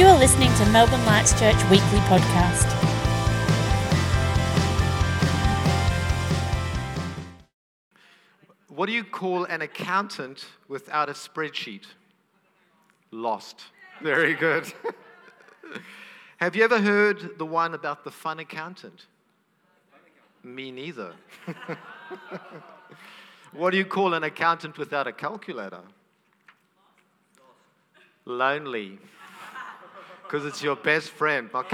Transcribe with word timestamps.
You 0.00 0.06
are 0.06 0.18
listening 0.18 0.50
to 0.54 0.64
Melbourne 0.70 1.04
Lights 1.04 1.38
Church 1.38 1.62
Weekly 1.64 1.98
Podcast. 2.08 2.72
What 8.68 8.86
do 8.86 8.92
you 8.92 9.04
call 9.04 9.44
an 9.44 9.60
accountant 9.60 10.46
without 10.68 11.10
a 11.10 11.12
spreadsheet? 11.12 11.84
Lost. 13.10 13.64
Very 14.00 14.32
good. 14.32 14.72
Have 16.38 16.56
you 16.56 16.64
ever 16.64 16.80
heard 16.80 17.36
the 17.36 17.44
one 17.44 17.74
about 17.74 18.02
the 18.02 18.10
fun 18.10 18.38
accountant? 18.38 19.04
Me 20.42 20.70
neither. 20.70 21.12
what 23.52 23.72
do 23.72 23.76
you 23.76 23.84
call 23.84 24.14
an 24.14 24.24
accountant 24.24 24.78
without 24.78 25.06
a 25.06 25.12
calculator? 25.12 25.82
Lonely. 28.24 28.98
Because 30.30 30.46
it's 30.46 30.62
your 30.62 30.76
best 30.76 31.10
friend. 31.10 31.50
My, 31.52 31.64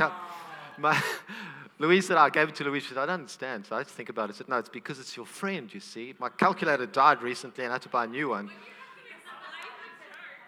my 0.78 1.02
Louise 1.78 2.06
said, 2.06 2.16
I 2.16 2.30
gave 2.30 2.48
it 2.48 2.55
to 2.55 2.64
Louise. 2.64 2.84
She 2.84 2.88
said, 2.88 2.98
I 2.98 3.05
don't 3.05 3.20
understand. 3.20 3.66
So 3.66 3.77
I 3.77 3.83
just 3.83 3.95
think 3.95 4.09
about 4.09 4.30
it. 4.30 4.37
I 4.37 4.38
said, 4.38 4.48
No, 4.48 4.56
it's 4.56 4.70
because 4.70 4.98
it's 4.98 5.14
your 5.14 5.27
friend, 5.27 5.69
you 5.74 5.78
see. 5.78 6.14
My 6.19 6.30
calculator 6.30 6.87
died 6.87 7.20
recently 7.20 7.64
and 7.64 7.70
I 7.70 7.74
had 7.74 7.83
to 7.83 7.91
buy 7.91 8.05
a 8.05 8.06
new 8.06 8.30
one. 8.30 8.50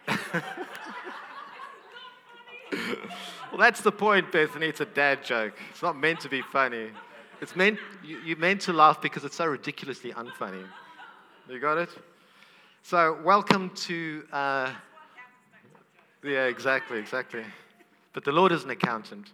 well, 0.32 0.42
that's 3.58 3.82
the 3.82 3.92
point, 3.92 4.32
Bethany. 4.32 4.68
It's 4.68 4.80
a 4.80 4.86
dad 4.86 5.22
joke. 5.22 5.52
It's 5.68 5.82
not 5.82 5.94
meant 5.94 6.20
to 6.20 6.30
be 6.30 6.40
funny. 6.40 6.88
It's 7.42 7.54
meant, 7.54 7.78
you, 8.02 8.20
you're 8.20 8.38
meant 8.38 8.62
to 8.62 8.72
laugh 8.72 9.02
because 9.02 9.24
it's 9.24 9.36
so 9.36 9.44
ridiculously 9.44 10.12
unfunny. 10.12 10.64
You 11.46 11.60
got 11.60 11.76
it? 11.76 11.90
So, 12.84 13.20
welcome 13.22 13.68
to. 13.70 14.24
Uh, 14.32 14.72
yeah, 16.22 16.46
exactly, 16.46 16.98
exactly. 16.98 17.44
But 18.18 18.24
the 18.24 18.32
Lord 18.32 18.50
is 18.50 18.64
an 18.64 18.70
accountant. 18.70 19.30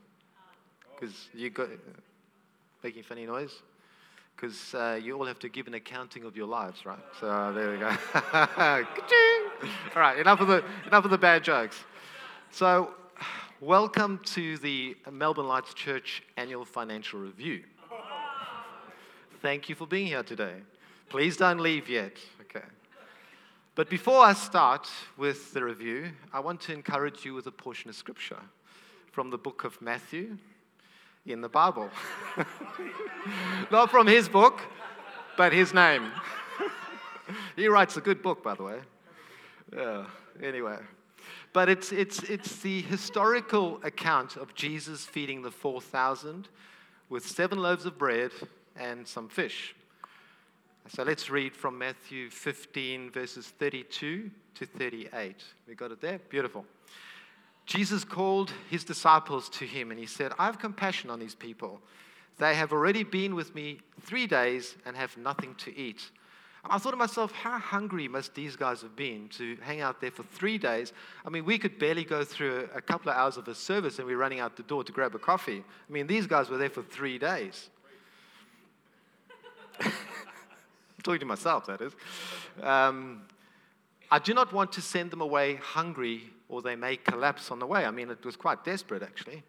Because 0.94 1.30
you 1.32 1.48
got. 1.48 1.70
making 2.82 3.02
funny 3.02 3.24
noise? 3.24 3.62
Because 4.36 4.74
uh, 4.74 5.00
you 5.02 5.16
all 5.16 5.24
have 5.24 5.38
to 5.38 5.48
give 5.48 5.66
an 5.66 5.72
accounting 5.72 6.24
of 6.24 6.36
your 6.36 6.46
lives, 6.46 6.84
right? 6.84 6.98
So, 7.18 7.26
uh, 7.26 7.52
there 7.52 7.70
we 7.70 7.78
go. 7.78 7.88
all 8.36 10.02
right, 10.02 10.18
enough 10.18 10.38
of, 10.40 10.48
the, 10.48 10.62
enough 10.86 11.06
of 11.06 11.10
the 11.10 11.16
bad 11.16 11.42
jokes. 11.42 11.82
So, 12.50 12.92
welcome 13.58 14.20
to 14.34 14.58
the 14.58 14.98
Melbourne 15.10 15.48
Lights 15.48 15.72
Church 15.72 16.22
annual 16.36 16.66
financial 16.66 17.20
review. 17.20 17.62
Thank 19.40 19.70
you 19.70 19.74
for 19.74 19.86
being 19.86 20.08
here 20.08 20.22
today. 20.22 20.56
Please 21.08 21.38
don't 21.38 21.60
leave 21.60 21.88
yet. 21.88 22.18
Okay. 22.42 22.66
But 23.76 23.88
before 23.88 24.22
I 24.22 24.34
start 24.34 24.90
with 25.16 25.54
the 25.54 25.64
review, 25.64 26.10
I 26.34 26.40
want 26.40 26.60
to 26.60 26.74
encourage 26.74 27.24
you 27.24 27.32
with 27.32 27.46
a 27.46 27.50
portion 27.50 27.88
of 27.88 27.96
scripture 27.96 28.40
from 29.14 29.30
the 29.30 29.38
book 29.38 29.62
of 29.62 29.80
Matthew 29.80 30.36
in 31.24 31.40
the 31.40 31.48
Bible. 31.48 31.88
Not 33.70 33.88
from 33.88 34.08
his 34.08 34.28
book, 34.28 34.60
but 35.36 35.52
his 35.52 35.72
name. 35.72 36.10
he 37.56 37.68
writes 37.68 37.96
a 37.96 38.00
good 38.00 38.22
book, 38.22 38.42
by 38.42 38.56
the 38.56 38.64
way. 38.64 38.80
Yeah, 39.72 40.06
anyway. 40.42 40.78
But 41.52 41.68
it's, 41.68 41.92
it's, 41.92 42.24
it's 42.24 42.56
the 42.56 42.82
historical 42.82 43.78
account 43.84 44.36
of 44.36 44.52
Jesus 44.56 45.04
feeding 45.04 45.42
the 45.42 45.52
4,000 45.52 46.48
with 47.08 47.24
seven 47.24 47.60
loaves 47.60 47.86
of 47.86 47.96
bread 47.96 48.32
and 48.74 49.06
some 49.06 49.28
fish. 49.28 49.76
So 50.88 51.04
let's 51.04 51.30
read 51.30 51.54
from 51.54 51.78
Matthew 51.78 52.30
15, 52.30 53.12
verses 53.12 53.52
32 53.60 54.28
to 54.56 54.66
38. 54.66 55.36
We 55.68 55.76
got 55.76 55.92
it 55.92 56.00
there? 56.00 56.18
Beautiful. 56.28 56.66
Jesus 57.66 58.04
called 58.04 58.52
his 58.68 58.84
disciples 58.84 59.48
to 59.50 59.64
him 59.64 59.90
and 59.90 59.98
he 59.98 60.06
said, 60.06 60.32
I 60.38 60.46
have 60.46 60.58
compassion 60.58 61.10
on 61.10 61.18
these 61.18 61.34
people. 61.34 61.80
They 62.38 62.54
have 62.54 62.72
already 62.72 63.04
been 63.04 63.34
with 63.34 63.54
me 63.54 63.78
three 64.02 64.26
days 64.26 64.76
and 64.84 64.96
have 64.96 65.16
nothing 65.16 65.54
to 65.56 65.76
eat. 65.76 66.10
And 66.64 66.72
I 66.72 66.78
thought 66.78 66.90
to 66.90 66.96
myself, 66.96 67.32
how 67.32 67.58
hungry 67.58 68.08
must 68.08 68.34
these 68.34 68.56
guys 68.56 68.82
have 68.82 68.96
been 68.96 69.28
to 69.30 69.56
hang 69.62 69.80
out 69.80 70.00
there 70.00 70.10
for 70.10 70.24
three 70.24 70.58
days? 70.58 70.92
I 71.24 71.30
mean, 71.30 71.44
we 71.44 71.58
could 71.58 71.78
barely 71.78 72.04
go 72.04 72.24
through 72.24 72.68
a 72.74 72.80
couple 72.80 73.10
of 73.10 73.16
hours 73.16 73.36
of 73.36 73.46
a 73.48 73.54
service 73.54 73.98
and 73.98 74.06
we're 74.06 74.18
running 74.18 74.40
out 74.40 74.56
the 74.56 74.62
door 74.64 74.82
to 74.84 74.92
grab 74.92 75.14
a 75.14 75.18
coffee. 75.18 75.62
I 75.88 75.92
mean, 75.92 76.06
these 76.06 76.26
guys 76.26 76.50
were 76.50 76.58
there 76.58 76.70
for 76.70 76.82
three 76.82 77.18
days. 77.18 77.70
I'm 79.80 79.92
talking 81.02 81.20
to 81.20 81.26
myself, 81.26 81.66
that 81.66 81.80
is. 81.80 81.92
Um, 82.62 83.22
I 84.10 84.18
do 84.18 84.34
not 84.34 84.52
want 84.52 84.72
to 84.72 84.80
send 84.80 85.10
them 85.10 85.20
away 85.20 85.56
hungry 85.56 86.30
or 86.48 86.62
they 86.62 86.76
may 86.76 86.96
collapse 86.96 87.50
on 87.50 87.58
the 87.58 87.66
way. 87.66 87.84
I 87.84 87.90
mean, 87.90 88.10
it 88.10 88.24
was 88.24 88.36
quite 88.36 88.64
desperate, 88.64 89.02
actually. 89.02 89.42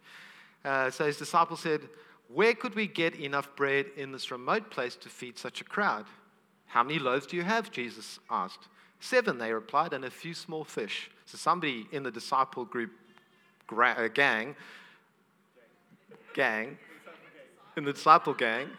Uh, 0.64 0.90
so 0.90 1.06
his 1.06 1.18
disciples 1.18 1.60
said, 1.60 1.82
Where 2.28 2.54
could 2.54 2.76
we 2.76 2.88
get 2.88 3.16
enough 3.16 3.56
bread 3.56 3.88
in 3.96 4.12
this 4.12 4.32
remote 4.32 4.72
place 4.72 4.96
to 4.98 5.10
feed 5.10 5.38
such 5.38 5.62
a 5.62 5.64
crowd? 5.64 6.06
How 6.68 6.84
many 6.84 7.00
loaves 7.00 7.28
do 7.28 7.38
you 7.38 7.44
have? 7.44 7.72
Jesus 7.72 8.20
asked. 8.30 8.68
Seven, 9.00 9.38
they 9.38 9.54
replied, 9.54 9.94
and 9.94 10.04
a 10.06 10.10
few 10.10 10.34
small 10.34 10.64
fish. 10.64 11.12
So 11.26 11.38
somebody 11.38 11.88
in 11.92 12.04
the 12.04 12.12
disciple 12.12 12.66
group 12.66 12.92
gra- 13.68 13.96
uh, 13.98 14.08
gang, 14.08 14.56
gang, 16.34 16.78
in 17.78 17.84
the 17.84 17.94
disciple 17.94 18.34
gang, 18.34 18.70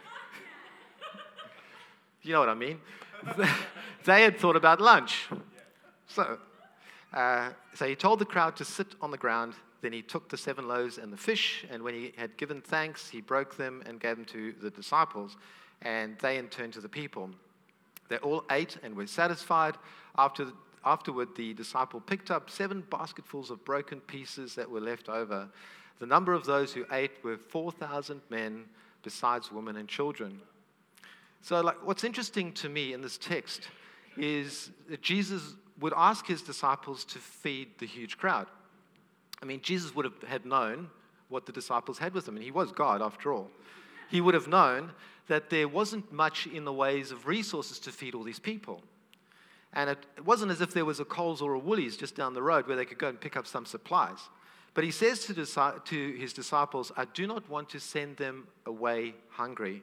you 2.22 2.32
know 2.32 2.40
what 2.40 2.48
I 2.48 2.54
mean? 2.54 2.80
they 4.04 4.22
had 4.22 4.38
thought 4.38 4.56
about 4.56 4.80
lunch. 4.80 5.28
So, 6.08 6.38
uh, 7.12 7.50
so 7.74 7.86
he 7.86 7.94
told 7.94 8.18
the 8.18 8.24
crowd 8.24 8.56
to 8.56 8.64
sit 8.64 8.94
on 9.00 9.10
the 9.10 9.16
ground. 9.16 9.54
Then 9.82 9.92
he 9.92 10.02
took 10.02 10.28
the 10.28 10.36
seven 10.36 10.66
loaves 10.66 10.98
and 10.98 11.12
the 11.12 11.16
fish, 11.16 11.64
and 11.70 11.82
when 11.82 11.94
he 11.94 12.12
had 12.16 12.36
given 12.36 12.60
thanks, 12.60 13.08
he 13.08 13.20
broke 13.20 13.56
them 13.56 13.82
and 13.86 14.00
gave 14.00 14.16
them 14.16 14.24
to 14.26 14.52
the 14.60 14.70
disciples, 14.70 15.36
and 15.82 16.18
they 16.18 16.38
in 16.38 16.48
turn 16.48 16.70
to 16.72 16.80
the 16.80 16.88
people. 16.88 17.30
They 18.08 18.16
all 18.18 18.44
ate 18.50 18.78
and 18.82 18.96
were 18.96 19.06
satisfied. 19.06 19.76
After, 20.16 20.48
afterward, 20.84 21.28
the 21.36 21.54
disciple 21.54 22.00
picked 22.00 22.30
up 22.30 22.50
seven 22.50 22.82
basketfuls 22.90 23.50
of 23.50 23.64
broken 23.64 24.00
pieces 24.00 24.54
that 24.54 24.70
were 24.70 24.80
left 24.80 25.08
over. 25.08 25.48
The 25.98 26.06
number 26.06 26.32
of 26.32 26.44
those 26.44 26.72
who 26.72 26.84
ate 26.92 27.12
were 27.22 27.36
4,000 27.36 28.20
men, 28.30 28.64
besides 29.02 29.52
women 29.52 29.76
and 29.76 29.88
children. 29.88 30.40
So, 31.42 31.60
like, 31.60 31.84
what's 31.86 32.04
interesting 32.04 32.52
to 32.54 32.68
me 32.68 32.92
in 32.92 33.02
this 33.02 33.18
text 33.18 33.68
is 34.16 34.70
that 34.88 35.02
Jesus 35.02 35.54
would 35.80 35.92
ask 35.96 36.26
his 36.26 36.42
disciples 36.42 37.04
to 37.04 37.18
feed 37.18 37.78
the 37.78 37.86
huge 37.86 38.18
crowd. 38.18 38.46
I 39.42 39.44
mean, 39.44 39.60
Jesus 39.60 39.94
would 39.94 40.04
have 40.04 40.22
had 40.26 40.46
known 40.46 40.88
what 41.28 41.46
the 41.46 41.52
disciples 41.52 41.98
had 41.98 42.14
with 42.14 42.26
them, 42.26 42.36
and 42.36 42.44
he 42.44 42.50
was 42.50 42.72
God 42.72 43.02
after 43.02 43.32
all. 43.32 43.50
He 44.10 44.20
would 44.20 44.34
have 44.34 44.48
known 44.48 44.92
that 45.26 45.50
there 45.50 45.68
wasn't 45.68 46.12
much 46.12 46.46
in 46.46 46.64
the 46.64 46.72
ways 46.72 47.10
of 47.10 47.26
resources 47.26 47.78
to 47.80 47.90
feed 47.90 48.14
all 48.14 48.22
these 48.22 48.38
people. 48.38 48.80
And 49.72 49.90
it, 49.90 49.98
wasn't 50.24 50.52
as 50.52 50.60
if 50.60 50.72
there 50.72 50.84
was 50.84 51.00
a 51.00 51.04
Coles 51.04 51.42
or 51.42 51.54
a 51.54 51.58
Woolies 51.58 51.96
just 51.96 52.14
down 52.14 52.32
the 52.32 52.42
road 52.42 52.66
where 52.66 52.76
they 52.76 52.84
could 52.84 52.98
go 52.98 53.08
and 53.08 53.20
pick 53.20 53.36
up 53.36 53.46
some 53.46 53.66
supplies. 53.66 54.18
But 54.72 54.84
he 54.84 54.90
says 54.90 55.24
to 55.26 56.12
his 56.12 56.32
disciples, 56.32 56.92
I 56.96 57.06
do 57.06 57.26
not 57.26 57.48
want 57.50 57.70
to 57.70 57.80
send 57.80 58.16
them 58.16 58.46
away 58.64 59.14
hungry. 59.30 59.82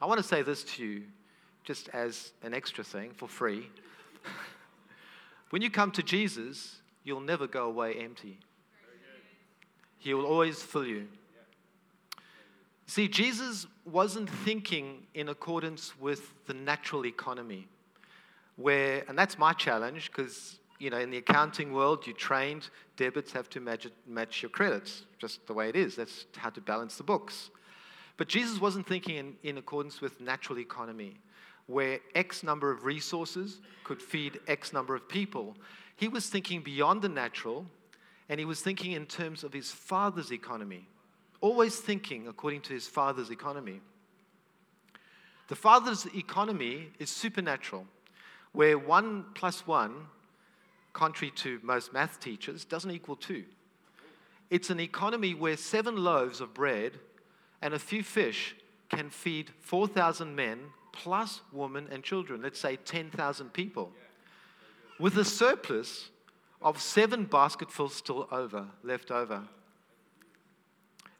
I 0.00 0.06
want 0.06 0.18
to 0.18 0.26
say 0.26 0.42
this 0.42 0.64
to 0.64 0.84
you 0.84 1.02
just 1.64 1.88
as 1.90 2.32
an 2.42 2.54
extra 2.54 2.82
thing 2.82 3.10
for 3.16 3.28
free. 3.28 3.68
when 5.50 5.62
you 5.62 5.70
come 5.70 5.90
to 5.92 6.02
Jesus, 6.02 6.80
you'll 7.04 7.20
never 7.20 7.46
go 7.46 7.66
away 7.66 7.94
empty. 7.94 8.38
He 9.98 10.14
will 10.14 10.24
always 10.24 10.62
fill 10.62 10.86
you. 10.86 11.08
See, 12.86 13.06
Jesus 13.06 13.66
wasn't 13.84 14.28
thinking 14.28 15.06
in 15.14 15.28
accordance 15.28 15.92
with 16.00 16.32
the 16.46 16.54
natural 16.54 17.06
economy, 17.06 17.68
where, 18.56 19.04
and 19.08 19.16
that's 19.16 19.38
my 19.38 19.52
challenge, 19.52 20.10
because, 20.10 20.58
you 20.78 20.90
know, 20.90 20.98
in 20.98 21.10
the 21.10 21.18
accounting 21.18 21.72
world, 21.72 22.06
you're 22.06 22.16
trained 22.16 22.68
debits 22.96 23.32
have 23.32 23.48
to 23.48 23.60
match, 23.60 23.86
match 24.06 24.42
your 24.42 24.50
credits, 24.50 25.04
just 25.18 25.46
the 25.46 25.54
way 25.54 25.68
it 25.68 25.76
is. 25.76 25.96
That's 25.96 26.26
how 26.36 26.50
to 26.50 26.60
balance 26.60 26.96
the 26.96 27.02
books. 27.02 27.50
But 28.16 28.28
Jesus 28.28 28.60
wasn't 28.60 28.86
thinking 28.86 29.16
in, 29.16 29.34
in 29.42 29.56
accordance 29.56 30.02
with 30.02 30.20
natural 30.20 30.58
economy, 30.58 31.16
where 31.70 32.00
X 32.14 32.42
number 32.42 32.70
of 32.70 32.84
resources 32.84 33.60
could 33.84 34.02
feed 34.02 34.40
X 34.46 34.72
number 34.72 34.94
of 34.94 35.08
people. 35.08 35.56
He 35.96 36.08
was 36.08 36.28
thinking 36.28 36.62
beyond 36.62 37.02
the 37.02 37.08
natural, 37.08 37.66
and 38.28 38.38
he 38.38 38.46
was 38.46 38.60
thinking 38.60 38.92
in 38.92 39.06
terms 39.06 39.44
of 39.44 39.52
his 39.52 39.70
father's 39.70 40.32
economy, 40.32 40.88
always 41.40 41.76
thinking 41.76 42.28
according 42.28 42.62
to 42.62 42.72
his 42.72 42.86
father's 42.86 43.30
economy. 43.30 43.80
The 45.48 45.56
father's 45.56 46.06
economy 46.14 46.90
is 46.98 47.10
supernatural, 47.10 47.86
where 48.52 48.78
one 48.78 49.24
plus 49.34 49.66
one, 49.66 49.94
contrary 50.92 51.32
to 51.36 51.60
most 51.62 51.92
math 51.92 52.20
teachers, 52.20 52.64
doesn't 52.64 52.90
equal 52.90 53.16
two. 53.16 53.44
It's 54.48 54.70
an 54.70 54.80
economy 54.80 55.34
where 55.34 55.56
seven 55.56 55.96
loaves 55.96 56.40
of 56.40 56.54
bread 56.54 56.98
and 57.62 57.74
a 57.74 57.78
few 57.78 58.02
fish 58.02 58.56
can 58.88 59.10
feed 59.10 59.50
4,000 59.60 60.34
men 60.34 60.58
plus 60.92 61.40
women 61.52 61.88
and 61.90 62.02
children, 62.02 62.42
let's 62.42 62.60
say 62.60 62.76
10,000 62.76 63.52
people. 63.52 63.92
With 64.98 65.16
a 65.16 65.24
surplus 65.24 66.10
of 66.62 66.80
seven 66.80 67.24
basketfuls 67.24 67.94
still 67.94 68.28
over, 68.30 68.66
left 68.82 69.10
over. 69.10 69.42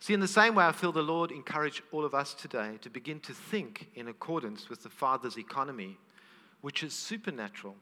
See, 0.01 0.15
in 0.15 0.21
the 0.21 0.29
same 0.29 0.55
way, 0.55 0.65
I 0.65 0.73
feel 0.73 0.93
the 0.93 1.03
Lord 1.03 1.31
encourage 1.31 1.83
all 1.93 2.05
of 2.05 2.15
us 2.15 2.33
today 2.35 2.79
to 2.81 2.91
begin 2.91 3.21
to 3.21 3.35
think 3.35 3.89
in 3.95 4.09
accordance 4.09 4.71
with 4.71 4.83
the 4.83 4.89
Father's 4.89 5.37
economy, 5.37 5.99
which 6.63 6.83
is 6.83 6.95
supernatural, 6.95 7.77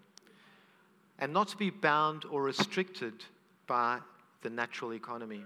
and 1.18 1.32
not 1.32 1.48
to 1.48 1.56
be 1.56 1.70
bound 1.70 2.24
or 2.30 2.42
restricted 2.42 3.24
by 3.66 3.98
the 4.42 4.50
natural 4.50 4.94
economy. 4.94 5.44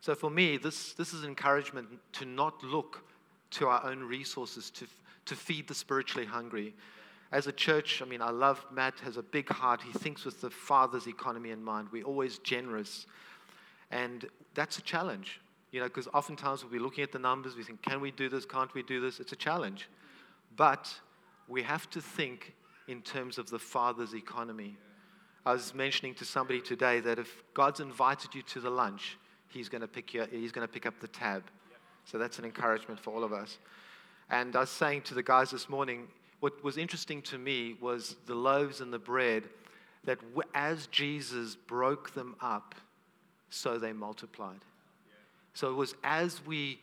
So, 0.00 0.14
for 0.14 0.30
me, 0.30 0.56
this, 0.56 0.94
this 0.94 1.12
is 1.12 1.22
encouragement 1.24 1.88
to 2.14 2.24
not 2.24 2.62
look 2.64 3.04
to 3.52 3.68
our 3.68 3.84
own 3.84 4.00
resources 4.00 4.70
to, 4.70 4.86
to 5.26 5.34
feed 5.36 5.68
the 5.68 5.74
spiritually 5.74 6.26
hungry. 6.26 6.74
As 7.30 7.46
a 7.46 7.52
church, 7.52 8.02
I 8.02 8.04
mean, 8.04 8.20
I 8.20 8.30
love 8.30 8.64
Matt, 8.70 9.00
has 9.00 9.16
a 9.16 9.22
big 9.22 9.48
heart. 9.48 9.80
He 9.82 9.92
thinks 9.92 10.24
with 10.24 10.40
the 10.40 10.50
Father's 10.50 11.06
economy 11.06 11.50
in 11.50 11.62
mind. 11.62 11.88
We're 11.90 12.04
always 12.04 12.38
generous. 12.38 13.06
And 13.90 14.26
that's 14.54 14.78
a 14.78 14.82
challenge, 14.82 15.40
you 15.70 15.80
know, 15.80 15.86
because 15.86 16.08
oftentimes 16.08 16.62
we'll 16.62 16.72
be 16.72 16.78
looking 16.78 17.04
at 17.04 17.12
the 17.12 17.18
numbers, 17.18 17.56
we 17.56 17.62
think, 17.62 17.82
can 17.82 18.00
we 18.00 18.10
do 18.10 18.28
this? 18.28 18.44
Can't 18.44 18.72
we 18.74 18.82
do 18.82 19.00
this? 19.00 19.18
It's 19.20 19.32
a 19.32 19.36
challenge. 19.36 19.88
But 20.56 20.92
we 21.48 21.62
have 21.62 21.88
to 21.90 22.00
think 22.00 22.54
in 22.88 23.00
terms 23.00 23.38
of 23.38 23.48
the 23.48 23.58
Father's 23.58 24.14
economy. 24.14 24.76
I 25.44 25.52
was 25.52 25.74
mentioning 25.74 26.14
to 26.16 26.24
somebody 26.24 26.60
today 26.60 27.00
that 27.00 27.18
if 27.18 27.42
God's 27.54 27.80
invited 27.80 28.34
you 28.34 28.42
to 28.42 28.60
the 28.60 28.70
lunch, 28.70 29.18
He's 29.48 29.68
going 29.68 29.82
to 29.82 29.88
pick 29.88 30.14
you, 30.14 30.26
He's 30.30 30.52
going 30.52 30.66
to 30.66 30.72
pick 30.72 30.86
up 30.86 31.00
the 31.00 31.08
tab. 31.08 31.42
So 32.04 32.18
that's 32.18 32.38
an 32.38 32.44
encouragement 32.44 33.00
for 33.00 33.12
all 33.12 33.24
of 33.24 33.32
us. 33.32 33.58
And 34.30 34.56
I 34.56 34.60
was 34.60 34.70
saying 34.70 35.02
to 35.02 35.14
the 35.14 35.22
guys 35.22 35.50
this 35.50 35.68
morning, 35.68 36.08
what 36.40 36.62
was 36.64 36.76
interesting 36.76 37.22
to 37.22 37.38
me 37.38 37.76
was 37.80 38.16
the 38.26 38.34
loaves 38.34 38.80
and 38.80 38.92
the 38.92 38.98
bread 38.98 39.44
that 40.04 40.18
as 40.54 40.88
Jesus 40.88 41.54
broke 41.54 42.14
them 42.14 42.34
up, 42.40 42.74
so 43.50 43.78
they 43.78 43.92
multiplied. 43.92 44.60
So 45.54 45.70
it 45.70 45.74
was 45.74 45.94
as 46.02 46.40
we 46.46 46.80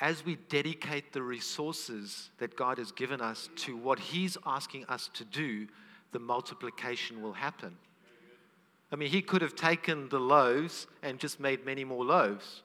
as 0.00 0.24
we 0.24 0.36
dedicate 0.48 1.12
the 1.12 1.22
resources 1.22 2.30
that 2.38 2.56
God 2.56 2.78
has 2.78 2.90
given 2.90 3.20
us 3.20 3.50
to 3.56 3.76
what 3.76 3.98
He's 3.98 4.38
asking 4.46 4.86
us 4.86 5.10
to 5.14 5.24
do, 5.24 5.66
the 6.12 6.18
multiplication 6.18 7.20
will 7.20 7.34
happen. 7.34 7.76
I 8.90 8.96
mean, 8.96 9.10
He 9.10 9.20
could 9.20 9.42
have 9.42 9.54
taken 9.54 10.08
the 10.08 10.18
loaves 10.18 10.86
and 11.02 11.18
just 11.18 11.38
made 11.38 11.66
many 11.66 11.84
more 11.84 12.04
loaves, 12.04 12.62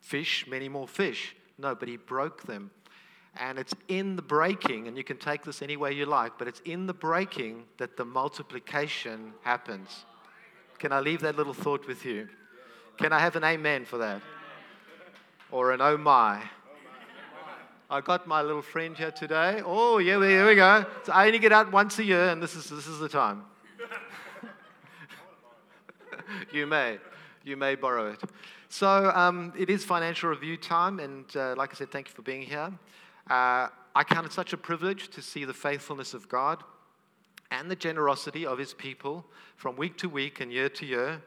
fish, 0.00 0.46
many 0.46 0.68
more 0.68 0.86
fish. 0.86 1.34
No, 1.58 1.74
but 1.74 1.88
He 1.88 1.96
broke 1.96 2.42
them. 2.42 2.70
And 3.36 3.58
it's 3.58 3.74
in 3.88 4.16
the 4.16 4.22
breaking, 4.22 4.86
and 4.86 4.96
you 4.96 5.02
can 5.02 5.16
take 5.16 5.42
this 5.42 5.60
any 5.60 5.76
way 5.76 5.92
you 5.92 6.06
like, 6.06 6.38
but 6.38 6.46
it's 6.46 6.60
in 6.64 6.86
the 6.86 6.94
breaking 6.94 7.64
that 7.78 7.96
the 7.96 8.04
multiplication 8.04 9.32
happens. 9.42 10.04
Can 10.78 10.92
I 10.92 11.00
leave 11.00 11.20
that 11.22 11.36
little 11.36 11.54
thought 11.54 11.88
with 11.88 12.04
you? 12.04 12.28
Can 12.96 13.12
I 13.12 13.18
have 13.18 13.34
an 13.34 13.42
amen 13.42 13.86
for 13.86 13.98
that? 13.98 14.22
Or 15.50 15.72
an 15.72 15.80
oh 15.80 15.96
my? 15.96 16.42
I 17.90 18.00
got 18.00 18.26
my 18.26 18.40
little 18.40 18.62
friend 18.62 18.96
here 18.96 19.10
today. 19.10 19.62
Oh, 19.64 19.98
yeah, 19.98 20.18
here 20.20 20.46
we 20.46 20.54
go. 20.54 20.86
So 21.04 21.12
I 21.12 21.26
only 21.26 21.38
get 21.38 21.52
out 21.52 21.70
once 21.70 21.98
a 21.98 22.04
year, 22.04 22.30
and 22.30 22.42
this 22.42 22.56
is, 22.56 22.70
this 22.70 22.86
is 22.86 22.98
the 22.98 23.08
time. 23.08 23.44
you 26.52 26.66
may. 26.66 26.98
You 27.44 27.56
may 27.56 27.74
borrow 27.74 28.12
it. 28.12 28.22
So 28.74 29.12
um, 29.14 29.52
it 29.56 29.70
is 29.70 29.84
financial 29.84 30.30
review 30.30 30.56
time, 30.56 30.98
and 30.98 31.24
uh, 31.36 31.54
like 31.56 31.70
I 31.70 31.74
said, 31.76 31.92
thank 31.92 32.08
you 32.08 32.12
for 32.12 32.22
being 32.22 32.42
here. 32.42 32.72
Uh, 33.30 33.68
I 33.94 34.02
count 34.02 34.26
it 34.26 34.32
such 34.32 34.52
a 34.52 34.56
privilege 34.56 35.10
to 35.10 35.22
see 35.22 35.44
the 35.44 35.54
faithfulness 35.54 36.12
of 36.12 36.28
God 36.28 36.60
and 37.52 37.70
the 37.70 37.76
generosity 37.76 38.44
of 38.44 38.58
His 38.58 38.74
people 38.74 39.24
from 39.56 39.76
week 39.76 39.96
to 39.98 40.08
week 40.08 40.40
and 40.40 40.52
year 40.52 40.68
to 40.70 40.84
year. 40.84 41.22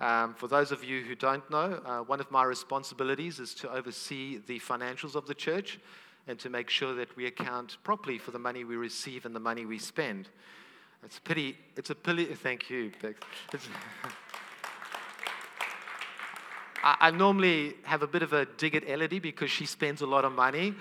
Um, 0.00 0.32
for 0.32 0.48
those 0.48 0.72
of 0.72 0.82
you 0.84 1.02
who 1.02 1.14
don't 1.14 1.48
know, 1.50 1.82
uh, 1.84 1.98
one 1.98 2.18
of 2.18 2.30
my 2.30 2.44
responsibilities 2.44 3.40
is 3.40 3.52
to 3.56 3.70
oversee 3.70 4.40
the 4.46 4.58
financials 4.58 5.14
of 5.16 5.26
the 5.26 5.34
church 5.34 5.78
and 6.26 6.38
to 6.38 6.48
make 6.48 6.70
sure 6.70 6.94
that 6.94 7.14
we 7.14 7.26
account 7.26 7.76
properly 7.84 8.16
for 8.16 8.30
the 8.30 8.38
money 8.38 8.64
we 8.64 8.76
receive 8.76 9.26
and 9.26 9.36
the 9.36 9.40
money 9.40 9.66
we 9.66 9.78
spend. 9.78 10.30
It's 11.04 11.18
a 11.18 11.20
pity. 11.20 11.58
It's 11.76 11.90
a 11.90 11.94
pity. 11.94 12.24
Thank 12.24 12.70
you. 12.70 12.90
I, 16.86 17.08
I 17.08 17.10
normally 17.10 17.74
have 17.82 18.02
a 18.02 18.06
bit 18.06 18.22
of 18.22 18.32
a 18.32 18.46
dig 18.46 18.74
at 18.74 18.88
Elodie 18.88 19.18
because 19.18 19.50
she 19.50 19.66
spends 19.66 20.00
a 20.02 20.06
lot 20.06 20.24
of 20.24 20.32
money, 20.32 20.74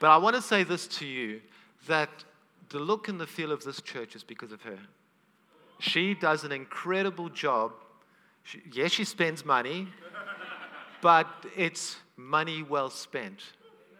but 0.00 0.08
I 0.10 0.16
want 0.16 0.36
to 0.36 0.42
say 0.42 0.64
this 0.64 0.86
to 0.98 1.06
you 1.06 1.40
that 1.86 2.10
the 2.70 2.78
look 2.78 3.08
and 3.08 3.20
the 3.20 3.26
feel 3.26 3.52
of 3.52 3.62
this 3.62 3.80
church 3.80 4.16
is 4.16 4.24
because 4.24 4.52
of 4.52 4.62
her. 4.62 4.78
She 5.78 6.14
does 6.14 6.44
an 6.44 6.52
incredible 6.52 7.28
job 7.28 7.72
she, 8.44 8.60
yes, 8.72 8.92
she 8.92 9.04
spends 9.04 9.44
money, 9.44 9.88
but 11.00 11.28
it's 11.56 11.96
money 12.16 12.62
well 12.62 12.90
spent. 12.90 13.40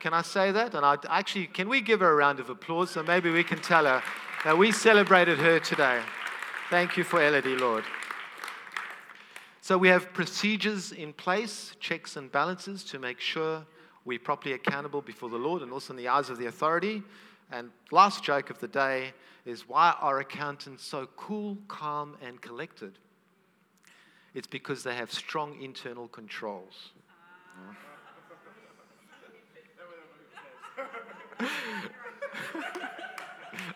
Can 0.01 0.15
I 0.15 0.23
say 0.23 0.51
that? 0.51 0.75
And 0.75 0.85
I 0.85 0.97
actually, 1.09 1.47
can 1.47 1.69
we 1.69 1.81
give 1.81 2.01
her 2.01 2.11
a 2.11 2.15
round 2.15 2.41
of 2.41 2.51
applause 2.51 2.91
so 2.91 3.03
maybe 3.03 3.31
we 3.31 3.45
can 3.45 3.61
tell 3.61 3.85
her 3.85 4.03
that 4.45 4.59
we 4.59 4.73
celebrated 4.73 5.39
her 5.39 5.61
today? 5.61 6.03
Thank 6.71 6.97
you 6.97 7.05
for 7.05 7.23
Elodie, 7.23 7.57
Lord. 7.57 7.85
So 9.65 9.79
we 9.79 9.89
have 9.89 10.13
procedures 10.13 10.91
in 10.91 11.13
place, 11.13 11.77
checks 11.79 12.17
and 12.17 12.33
balances 12.33 12.83
to 12.83 12.99
make 12.99 13.21
sure 13.21 13.65
we're 14.05 14.19
properly 14.19 14.55
accountable 14.55 15.01
before 15.01 15.31
the 15.31 15.37
Lord 15.37 15.63
and 15.63 15.71
also 15.71 15.93
in 15.93 15.97
the 15.97 16.09
eyes 16.09 16.31
of 16.31 16.39
the 16.39 16.47
authority. 16.47 17.05
And 17.53 17.71
last 17.93 18.25
joke 18.25 18.51
of 18.51 18.59
the 18.59 18.67
day 18.67 19.13
is 19.47 19.69
why 19.69 19.95
are 20.01 20.19
accountants 20.19 20.85
so 20.85 21.09
cool, 21.17 21.57
calm, 21.69 22.17
and 22.21 22.41
collected? 22.41 22.99
It's 24.35 24.49
because 24.49 24.83
they 24.83 24.97
have 24.97 25.13
strong 25.13 25.63
internal 25.63 26.09
controls. 26.09 26.91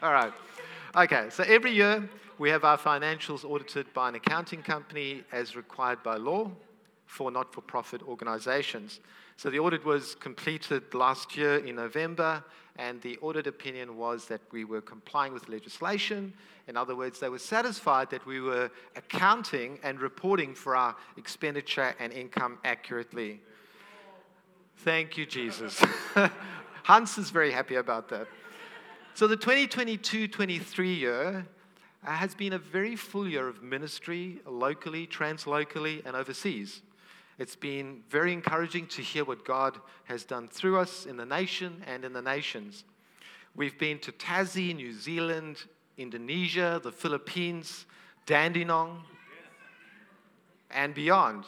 All 0.02 0.12
right. 0.12 0.32
Okay, 0.96 1.28
so 1.30 1.44
every 1.44 1.70
year 1.70 2.10
we 2.38 2.50
have 2.50 2.64
our 2.64 2.76
financials 2.76 3.44
audited 3.44 3.92
by 3.94 4.08
an 4.10 4.14
accounting 4.14 4.62
company 4.62 5.22
as 5.32 5.56
required 5.56 6.02
by 6.02 6.16
law 6.16 6.50
for 7.06 7.30
not 7.30 7.52
for 7.54 7.62
profit 7.62 8.02
organizations. 8.02 9.00
So 9.36 9.48
the 9.48 9.58
audit 9.58 9.84
was 9.84 10.14
completed 10.16 10.92
last 10.92 11.36
year 11.36 11.58
in 11.58 11.76
November, 11.76 12.44
and 12.78 13.00
the 13.00 13.16
audit 13.18 13.46
opinion 13.46 13.96
was 13.96 14.26
that 14.26 14.40
we 14.50 14.64
were 14.64 14.80
complying 14.82 15.32
with 15.32 15.48
legislation. 15.48 16.32
In 16.69 16.76
other 16.76 16.96
words, 16.96 17.20
they 17.20 17.28
were 17.28 17.38
satisfied 17.38 18.10
that 18.10 18.26
we 18.26 18.40
were 18.40 18.70
accounting 18.96 19.78
and 19.82 20.00
reporting 20.00 20.55
for 20.55 20.76
our 20.76 20.96
expenditure 21.16 21.94
and 21.98 22.12
income 22.12 22.58
accurately. 22.64 23.40
Thank 24.78 25.16
you, 25.16 25.24
Jesus. 25.24 25.82
Hans 26.82 27.16
is 27.19 27.31
very 27.31 27.50
happy 27.50 27.76
about 27.76 28.08
that. 28.10 28.26
So 29.14 29.26
the 29.26 29.36
2022 29.36 30.28
23 30.28 30.94
year 30.94 31.46
Uh, 32.06 32.13
has 32.13 32.36
been 32.36 32.53
a 32.53 32.58
very 32.58 32.94
full 32.94 33.27
year 33.27 33.48
of 33.48 33.65
ministry 33.65 34.39
locally, 34.46 35.08
translocally, 35.08 36.06
and 36.06 36.15
overseas. 36.15 36.82
It's 37.36 37.56
been 37.56 38.05
very 38.08 38.32
encouraging 38.32 38.86
to 38.89 39.03
hear 39.03 39.25
what 39.25 39.44
God 39.44 39.77
has 40.05 40.22
done 40.25 40.46
through 40.46 40.79
us 40.79 41.05
in 41.05 41.17
the 41.17 41.27
nation 41.27 41.82
and 41.84 42.05
in 42.05 42.13
the 42.13 42.22
nations. 42.22 42.84
We've 43.56 43.77
been 43.77 43.98
to 44.01 44.13
Tassie, 44.13 44.75
New 44.75 44.93
Zealand, 44.93 45.65
Indonesia, 45.98 46.81
the 46.81 46.93
Philippines, 46.93 47.86
Dandenong, 48.25 49.03
and 50.70 50.94
beyond. 50.94 51.44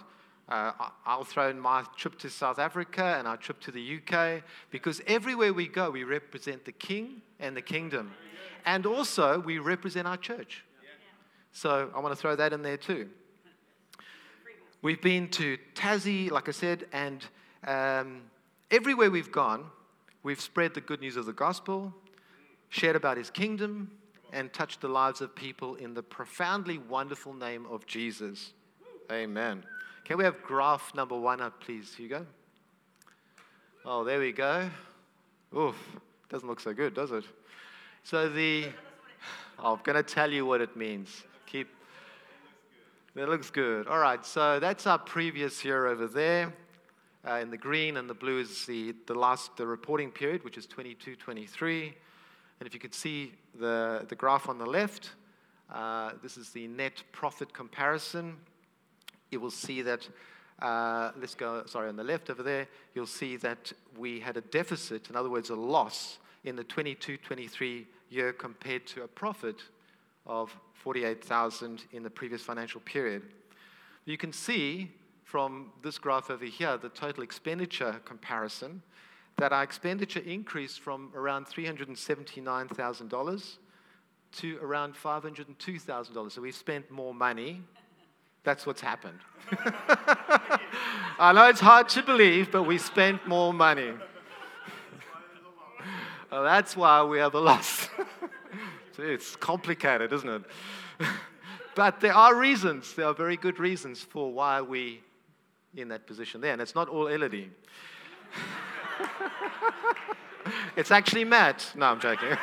Uh, 0.48 0.72
I'll 1.04 1.24
throw 1.24 1.50
in 1.50 1.60
my 1.60 1.84
trip 1.96 2.18
to 2.20 2.30
South 2.30 2.58
Africa 2.58 3.16
and 3.18 3.28
our 3.28 3.36
trip 3.36 3.60
to 3.60 3.70
the 3.70 3.98
UK 3.98 4.42
because 4.70 5.02
everywhere 5.06 5.52
we 5.52 5.68
go, 5.68 5.90
we 5.90 6.04
represent 6.04 6.64
the 6.64 6.72
King 6.72 7.20
and 7.38 7.56
the 7.56 7.62
kingdom. 7.62 8.12
And 8.64 8.86
also, 8.86 9.40
we 9.40 9.58
represent 9.58 10.06
our 10.06 10.16
church. 10.16 10.64
So 11.52 11.90
I 11.94 12.00
want 12.00 12.14
to 12.14 12.20
throw 12.20 12.36
that 12.36 12.52
in 12.52 12.62
there 12.62 12.76
too. 12.76 13.08
We've 14.80 15.00
been 15.00 15.28
to 15.30 15.58
Tassie, 15.74 16.30
like 16.30 16.48
I 16.48 16.52
said, 16.52 16.86
and 16.92 17.24
um, 17.66 18.22
everywhere 18.70 19.10
we've 19.10 19.32
gone, 19.32 19.64
we've 20.22 20.40
spread 20.40 20.74
the 20.74 20.80
good 20.80 21.00
news 21.00 21.16
of 21.16 21.26
the 21.26 21.32
gospel, 21.32 21.92
shared 22.68 22.94
about 22.94 23.16
his 23.16 23.28
kingdom, 23.28 23.90
and 24.32 24.52
touched 24.52 24.80
the 24.80 24.88
lives 24.88 25.20
of 25.20 25.34
people 25.34 25.74
in 25.76 25.94
the 25.94 26.02
profoundly 26.02 26.78
wonderful 26.78 27.34
name 27.34 27.66
of 27.70 27.86
Jesus. 27.86 28.52
Amen. 29.10 29.64
Can 30.08 30.16
we 30.16 30.24
have 30.24 30.42
graph 30.42 30.94
number 30.94 31.14
one 31.14 31.42
up, 31.42 31.60
please, 31.60 31.94
Hugo? 31.94 32.24
Oh, 33.84 34.04
there 34.04 34.18
we 34.18 34.32
go. 34.32 34.70
Oof, 35.54 35.76
doesn't 36.30 36.48
look 36.48 36.60
so 36.60 36.72
good, 36.72 36.94
does 36.94 37.12
it? 37.12 37.24
So 38.04 38.26
the, 38.30 38.68
oh, 39.58 39.74
I'm 39.74 39.80
going 39.84 40.02
to 40.02 40.02
tell 40.02 40.32
you 40.32 40.46
what 40.46 40.62
it 40.62 40.74
means. 40.78 41.24
Keep 41.44 41.68
that 43.16 43.28
looks 43.28 43.50
good. 43.50 43.86
All 43.86 43.98
right, 43.98 44.24
so 44.24 44.58
that's 44.58 44.86
our 44.86 44.98
previous 44.98 45.62
year 45.62 45.86
over 45.86 46.06
there. 46.06 46.54
Uh, 47.28 47.34
in 47.34 47.50
the 47.50 47.58
green 47.58 47.98
and 47.98 48.08
the 48.08 48.14
blue 48.14 48.40
is 48.40 48.64
the, 48.64 48.94
the 49.06 49.14
last 49.14 49.58
the 49.58 49.66
reporting 49.66 50.10
period, 50.10 50.42
which 50.42 50.56
is 50.56 50.64
22 50.64 51.16
23. 51.16 51.94
And 52.60 52.66
if 52.66 52.72
you 52.72 52.80
could 52.80 52.94
see 52.94 53.34
the, 53.60 54.06
the 54.08 54.14
graph 54.14 54.48
on 54.48 54.56
the 54.56 54.64
left, 54.66 55.10
Uh, 55.70 56.12
this 56.22 56.38
is 56.38 56.48
the 56.48 56.66
net 56.66 57.02
profit 57.12 57.52
comparison. 57.52 58.38
You 59.30 59.40
will 59.40 59.50
see 59.50 59.82
that, 59.82 60.08
uh, 60.60 61.12
let's 61.18 61.34
go, 61.34 61.64
sorry, 61.66 61.88
on 61.88 61.96
the 61.96 62.04
left 62.04 62.30
over 62.30 62.42
there, 62.42 62.66
you'll 62.94 63.06
see 63.06 63.36
that 63.36 63.72
we 63.96 64.20
had 64.20 64.36
a 64.36 64.40
deficit, 64.40 65.10
in 65.10 65.16
other 65.16 65.30
words, 65.30 65.50
a 65.50 65.54
loss 65.54 66.18
in 66.44 66.56
the 66.56 66.64
22 66.64 67.18
23 67.18 67.86
year 68.10 68.32
compared 68.32 68.86
to 68.86 69.02
a 69.02 69.08
profit 69.08 69.62
of 70.26 70.56
48,000 70.74 71.84
in 71.92 72.02
the 72.02 72.10
previous 72.10 72.42
financial 72.42 72.80
period. 72.80 73.22
You 74.04 74.16
can 74.16 74.32
see 74.32 74.90
from 75.24 75.72
this 75.82 75.98
graph 75.98 76.30
over 76.30 76.46
here, 76.46 76.78
the 76.78 76.88
total 76.88 77.22
expenditure 77.22 78.00
comparison, 78.06 78.80
that 79.36 79.52
our 79.52 79.62
expenditure 79.62 80.20
increased 80.20 80.80
from 80.80 81.10
around 81.14 81.46
$379,000 81.46 83.56
to 84.32 84.58
around 84.62 84.94
$502,000. 84.94 86.32
So 86.32 86.40
we 86.40 86.50
spent 86.50 86.90
more 86.90 87.12
money. 87.12 87.60
That's 88.48 88.64
what's 88.64 88.80
happened. 88.80 89.18
I 91.18 91.34
know 91.34 91.50
it's 91.50 91.60
hard 91.60 91.90
to 91.90 92.02
believe, 92.02 92.50
but 92.50 92.62
we 92.62 92.78
spent 92.78 93.28
more 93.28 93.52
money. 93.52 93.92
well, 96.32 96.44
that's 96.44 96.74
why 96.74 97.02
we 97.02 97.18
have 97.18 97.34
a 97.34 97.40
loss. 97.40 97.90
it's 98.98 99.36
complicated, 99.36 100.14
isn't 100.14 100.30
it? 100.30 100.42
but 101.74 102.00
there 102.00 102.14
are 102.14 102.34
reasons, 102.34 102.94
there 102.94 103.04
are 103.04 103.12
very 103.12 103.36
good 103.36 103.58
reasons 103.58 104.00
for 104.00 104.32
why 104.32 104.62
we 104.62 105.02
in 105.76 105.88
that 105.88 106.06
position 106.06 106.40
there. 106.40 106.54
And 106.54 106.62
it's 106.62 106.74
not 106.74 106.88
all 106.88 107.08
Elodie. 107.08 107.50
it's 110.74 110.90
actually 110.90 111.24
Matt. 111.24 111.70
No, 111.76 111.84
I'm 111.84 112.00
joking. 112.00 112.34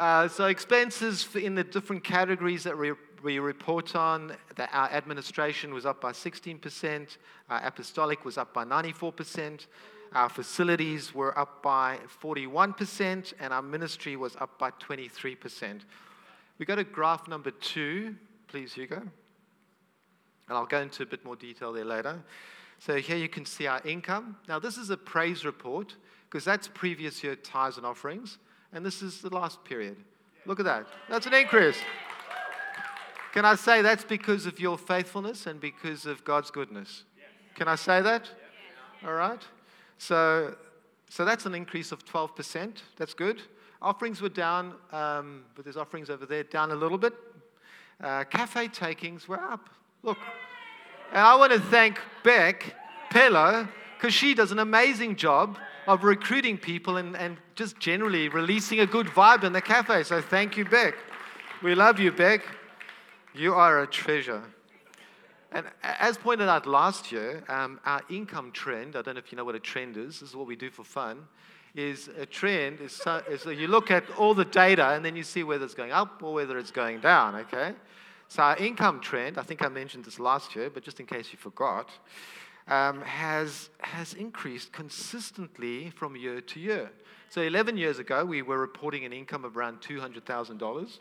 Uh, 0.00 0.26
so 0.28 0.46
expenses 0.46 1.28
in 1.36 1.54
the 1.54 1.62
different 1.62 2.02
categories 2.02 2.64
that 2.64 2.76
we, 2.76 2.92
we 3.22 3.38
report 3.38 3.94
on, 3.94 4.34
our 4.72 4.90
administration 4.92 5.74
was 5.74 5.84
up 5.84 6.00
by 6.00 6.10
16%, 6.10 7.18
our 7.50 7.60
apostolic 7.62 8.24
was 8.24 8.38
up 8.38 8.54
by 8.54 8.64
94%, 8.64 9.66
our 10.14 10.30
facilities 10.30 11.14
were 11.14 11.38
up 11.38 11.62
by 11.62 11.98
41%, 12.22 13.34
and 13.40 13.52
our 13.52 13.60
ministry 13.60 14.16
was 14.16 14.36
up 14.36 14.58
by 14.58 14.70
23%. 14.70 15.82
We 16.56 16.64
go 16.64 16.76
to 16.76 16.84
graph 16.84 17.28
number 17.28 17.50
two, 17.50 18.16
please, 18.48 18.72
Hugo. 18.72 18.96
And 18.96 19.10
I'll 20.48 20.64
go 20.64 20.80
into 20.80 21.02
a 21.02 21.06
bit 21.06 21.26
more 21.26 21.36
detail 21.36 21.74
there 21.74 21.84
later. 21.84 22.24
So 22.78 22.96
here 22.96 23.18
you 23.18 23.28
can 23.28 23.44
see 23.44 23.66
our 23.66 23.82
income. 23.84 24.38
Now, 24.48 24.58
this 24.58 24.78
is 24.78 24.88
a 24.88 24.96
praise 24.96 25.44
report 25.44 25.94
because 26.24 26.46
that's 26.46 26.68
previous 26.68 27.22
year 27.22 27.36
tithes 27.36 27.76
and 27.76 27.84
offerings. 27.84 28.38
And 28.72 28.84
this 28.84 29.02
is 29.02 29.20
the 29.20 29.30
last 29.30 29.64
period. 29.64 29.96
Look 30.46 30.60
at 30.60 30.64
that. 30.64 30.86
That's 31.08 31.26
an 31.26 31.34
increase. 31.34 31.78
Can 33.32 33.44
I 33.44 33.54
say 33.54 33.82
that's 33.82 34.04
because 34.04 34.46
of 34.46 34.58
your 34.58 34.76
faithfulness 34.76 35.46
and 35.46 35.60
because 35.60 36.06
of 36.06 36.24
God's 36.24 36.50
goodness? 36.50 37.04
Can 37.54 37.68
I 37.68 37.76
say 37.76 38.00
that? 38.02 38.28
All 39.06 39.12
right. 39.12 39.42
So, 39.98 40.56
so 41.08 41.24
that's 41.24 41.46
an 41.46 41.54
increase 41.54 41.92
of 41.92 42.04
12%. 42.04 42.76
That's 42.96 43.14
good. 43.14 43.42
Offerings 43.82 44.20
were 44.20 44.28
down, 44.28 44.74
um, 44.92 45.44
but 45.54 45.64
there's 45.64 45.76
offerings 45.76 46.10
over 46.10 46.26
there, 46.26 46.42
down 46.42 46.70
a 46.70 46.74
little 46.74 46.98
bit. 46.98 47.14
Uh, 48.02 48.24
cafe 48.24 48.68
takings 48.68 49.28
were 49.28 49.40
up. 49.40 49.70
Look. 50.02 50.18
And 51.10 51.18
I 51.18 51.34
want 51.36 51.52
to 51.52 51.60
thank 51.60 52.00
Beck 52.24 52.74
Pello 53.10 53.68
because 53.96 54.14
she 54.14 54.34
does 54.34 54.52
an 54.52 54.58
amazing 54.58 55.16
job 55.16 55.58
of 55.86 56.04
recruiting 56.04 56.58
people 56.58 56.96
and, 56.96 57.16
and 57.16 57.36
just 57.54 57.78
generally 57.78 58.28
releasing 58.28 58.80
a 58.80 58.86
good 58.86 59.06
vibe 59.06 59.44
in 59.44 59.52
the 59.52 59.60
cafe. 59.60 60.02
So 60.02 60.20
thank 60.20 60.56
you, 60.56 60.64
Beck. 60.64 60.94
We 61.62 61.74
love 61.74 61.98
you, 61.98 62.12
Beck. 62.12 62.42
You 63.34 63.54
are 63.54 63.82
a 63.82 63.86
treasure. 63.86 64.42
And 65.52 65.66
as 65.82 66.16
pointed 66.16 66.48
out 66.48 66.66
last 66.66 67.10
year, 67.10 67.42
um, 67.48 67.80
our 67.84 68.02
income 68.08 68.52
trend, 68.52 68.94
I 68.94 69.02
don't 69.02 69.14
know 69.14 69.18
if 69.18 69.32
you 69.32 69.36
know 69.36 69.44
what 69.44 69.56
a 69.56 69.60
trend 69.60 69.96
is, 69.96 70.20
this 70.20 70.30
is 70.30 70.36
what 70.36 70.46
we 70.46 70.54
do 70.54 70.70
for 70.70 70.84
fun, 70.84 71.26
is 71.74 72.08
a 72.18 72.26
trend 72.26 72.80
is, 72.80 72.92
so, 72.92 73.22
is 73.28 73.44
you 73.46 73.68
look 73.68 73.90
at 73.90 74.04
all 74.16 74.34
the 74.34 74.44
data 74.44 74.90
and 74.90 75.04
then 75.04 75.16
you 75.16 75.22
see 75.22 75.42
whether 75.42 75.64
it's 75.64 75.74
going 75.74 75.92
up 75.92 76.22
or 76.22 76.32
whether 76.34 76.58
it's 76.58 76.70
going 76.70 77.00
down, 77.00 77.34
okay? 77.34 77.74
So 78.28 78.44
our 78.44 78.56
income 78.58 79.00
trend, 79.00 79.38
I 79.38 79.42
think 79.42 79.62
I 79.62 79.68
mentioned 79.68 80.04
this 80.04 80.20
last 80.20 80.54
year, 80.54 80.70
but 80.70 80.84
just 80.84 81.00
in 81.00 81.06
case 81.06 81.32
you 81.32 81.38
forgot, 81.38 81.90
um, 82.70 83.02
has, 83.02 83.68
has 83.80 84.14
increased 84.14 84.72
consistently 84.72 85.90
from 85.90 86.16
year 86.16 86.40
to 86.40 86.60
year. 86.60 86.90
So 87.28 87.42
11 87.42 87.76
years 87.76 87.98
ago, 87.98 88.24
we 88.24 88.40
were 88.42 88.58
reporting 88.58 89.04
an 89.04 89.12
income 89.12 89.44
of 89.44 89.56
around 89.56 89.80
$200,000. 89.80 90.98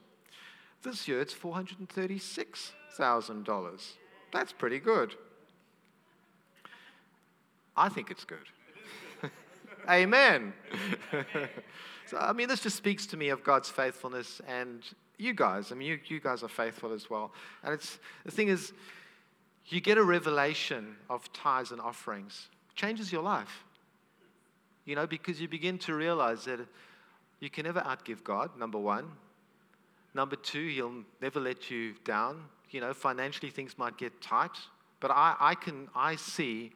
This 0.81 1.07
year, 1.07 1.21
it's 1.21 1.33
$436,000. 1.33 3.91
That's 4.31 4.53
pretty 4.53 4.79
good. 4.79 5.13
I 7.77 7.89
think 7.89 8.09
it's 8.11 8.25
good. 8.25 8.37
Amen. 9.89 10.53
so, 12.05 12.17
I 12.17 12.33
mean, 12.33 12.47
this 12.47 12.61
just 12.61 12.77
speaks 12.77 13.07
to 13.07 13.17
me 13.17 13.29
of 13.29 13.43
God's 13.43 13.69
faithfulness 13.69 14.39
and 14.47 14.83
you 15.17 15.33
guys. 15.33 15.71
I 15.71 15.75
mean, 15.75 15.87
you, 15.87 15.99
you 16.07 16.19
guys 16.19 16.43
are 16.43 16.49
faithful 16.49 16.93
as 16.93 17.09
well. 17.09 17.31
And 17.63 17.73
it's, 17.73 17.97
the 18.25 18.31
thing 18.31 18.49
is, 18.49 18.73
you 19.73 19.81
get 19.81 19.97
a 19.97 20.03
revelation 20.03 20.95
of 21.09 21.31
tithes 21.33 21.71
and 21.71 21.81
offerings, 21.81 22.47
it 22.69 22.75
changes 22.75 23.11
your 23.11 23.23
life. 23.23 23.63
You 24.85 24.95
know, 24.95 25.05
because 25.05 25.39
you 25.39 25.47
begin 25.47 25.77
to 25.79 25.93
realize 25.93 26.45
that 26.45 26.59
you 27.39 27.49
can 27.49 27.65
never 27.65 27.81
outgive 27.81 28.23
God, 28.23 28.57
number 28.57 28.79
one. 28.79 29.11
Number 30.15 30.35
two, 30.35 30.67
He'll 30.67 31.03
never 31.21 31.39
let 31.39 31.69
you 31.69 31.93
down 32.03 32.45
you 32.71 32.81
know, 32.81 32.93
financially 32.93 33.49
things 33.49 33.77
might 33.77 33.97
get 33.97 34.21
tight, 34.21 34.57
but 34.99 35.11
I, 35.11 35.35
I 35.39 35.55
can 35.55 35.87
I 35.95 36.15
see 36.15 36.71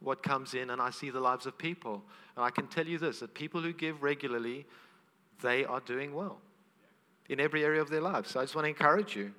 what 0.00 0.22
comes 0.22 0.54
in 0.54 0.70
and 0.70 0.80
I 0.80 0.90
see 0.90 1.10
the 1.10 1.20
lives 1.20 1.46
of 1.46 1.56
people. 1.56 2.02
And 2.36 2.44
I 2.44 2.50
can 2.50 2.66
tell 2.66 2.86
you 2.86 2.98
this 2.98 3.20
that 3.20 3.34
people 3.34 3.62
who 3.62 3.72
give 3.72 4.02
regularly, 4.02 4.66
they 5.42 5.64
are 5.64 5.80
doing 5.80 6.14
well 6.14 6.38
in 7.28 7.40
every 7.40 7.64
area 7.64 7.80
of 7.80 7.90
their 7.90 8.00
lives. 8.00 8.30
So 8.30 8.40
I 8.40 8.44
just 8.44 8.54
want 8.54 8.66
to 8.66 8.68
encourage 8.68 9.16
you. 9.16 9.32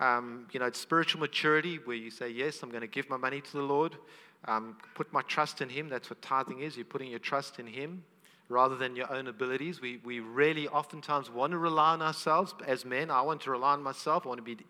Um, 0.00 0.46
you 0.52 0.60
know, 0.60 0.66
it's 0.66 0.78
spiritual 0.78 1.20
maturity 1.20 1.76
where 1.84 1.96
you 1.96 2.10
say, 2.10 2.30
Yes, 2.30 2.62
I'm 2.62 2.70
going 2.70 2.82
to 2.82 2.86
give 2.86 3.10
my 3.10 3.16
money 3.16 3.40
to 3.40 3.52
the 3.52 3.62
Lord, 3.62 3.96
um, 4.44 4.76
put 4.94 5.12
my 5.12 5.22
trust 5.22 5.60
in 5.60 5.68
Him. 5.68 5.88
That's 5.88 6.08
what 6.10 6.22
tithing 6.22 6.60
is. 6.60 6.76
You're 6.76 6.84
putting 6.84 7.10
your 7.10 7.18
trust 7.18 7.58
in 7.58 7.66
Him 7.66 8.04
rather 8.48 8.76
than 8.76 8.96
your 8.96 9.12
own 9.12 9.26
abilities. 9.26 9.80
We, 9.80 10.00
we 10.04 10.20
really 10.20 10.68
oftentimes 10.68 11.30
want 11.30 11.50
to 11.52 11.58
rely 11.58 11.92
on 11.92 12.02
ourselves 12.02 12.54
as 12.66 12.84
men. 12.84 13.10
I 13.10 13.20
want 13.22 13.42
to 13.42 13.50
rely 13.50 13.72
on 13.72 13.82
myself. 13.82 14.24
I 14.24 14.28
want 14.28 14.38
to 14.38 14.56
be, 14.56 14.64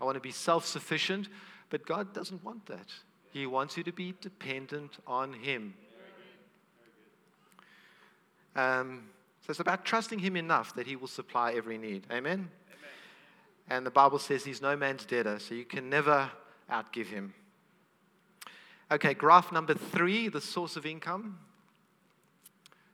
I 0.00 0.04
want 0.04 0.16
to 0.16 0.20
be 0.20 0.30
self 0.30 0.66
sufficient. 0.66 1.28
But 1.70 1.86
God 1.86 2.12
doesn't 2.12 2.44
want 2.44 2.66
that. 2.66 2.86
He 3.32 3.46
wants 3.46 3.76
you 3.76 3.82
to 3.84 3.92
be 3.92 4.14
dependent 4.20 4.98
on 5.06 5.32
Him. 5.32 5.74
Um, 8.54 9.04
so 9.40 9.50
it's 9.50 9.60
about 9.60 9.84
trusting 9.84 10.20
Him 10.20 10.36
enough 10.36 10.74
that 10.76 10.86
He 10.86 10.94
will 10.94 11.08
supply 11.08 11.52
every 11.52 11.76
need. 11.76 12.06
Amen? 12.12 12.50
And 13.68 13.86
the 13.86 13.90
Bible 13.90 14.18
says 14.18 14.44
He's 14.44 14.60
no 14.60 14.76
man's 14.76 15.04
debtor, 15.04 15.38
so 15.38 15.54
you 15.54 15.64
can 15.64 15.88
never 15.88 16.30
outgive 16.70 17.06
Him. 17.06 17.34
Okay, 18.90 19.14
graph 19.14 19.50
number 19.50 19.74
three 19.74 20.28
the 20.28 20.40
source 20.40 20.76
of 20.76 20.86
income. 20.86 21.38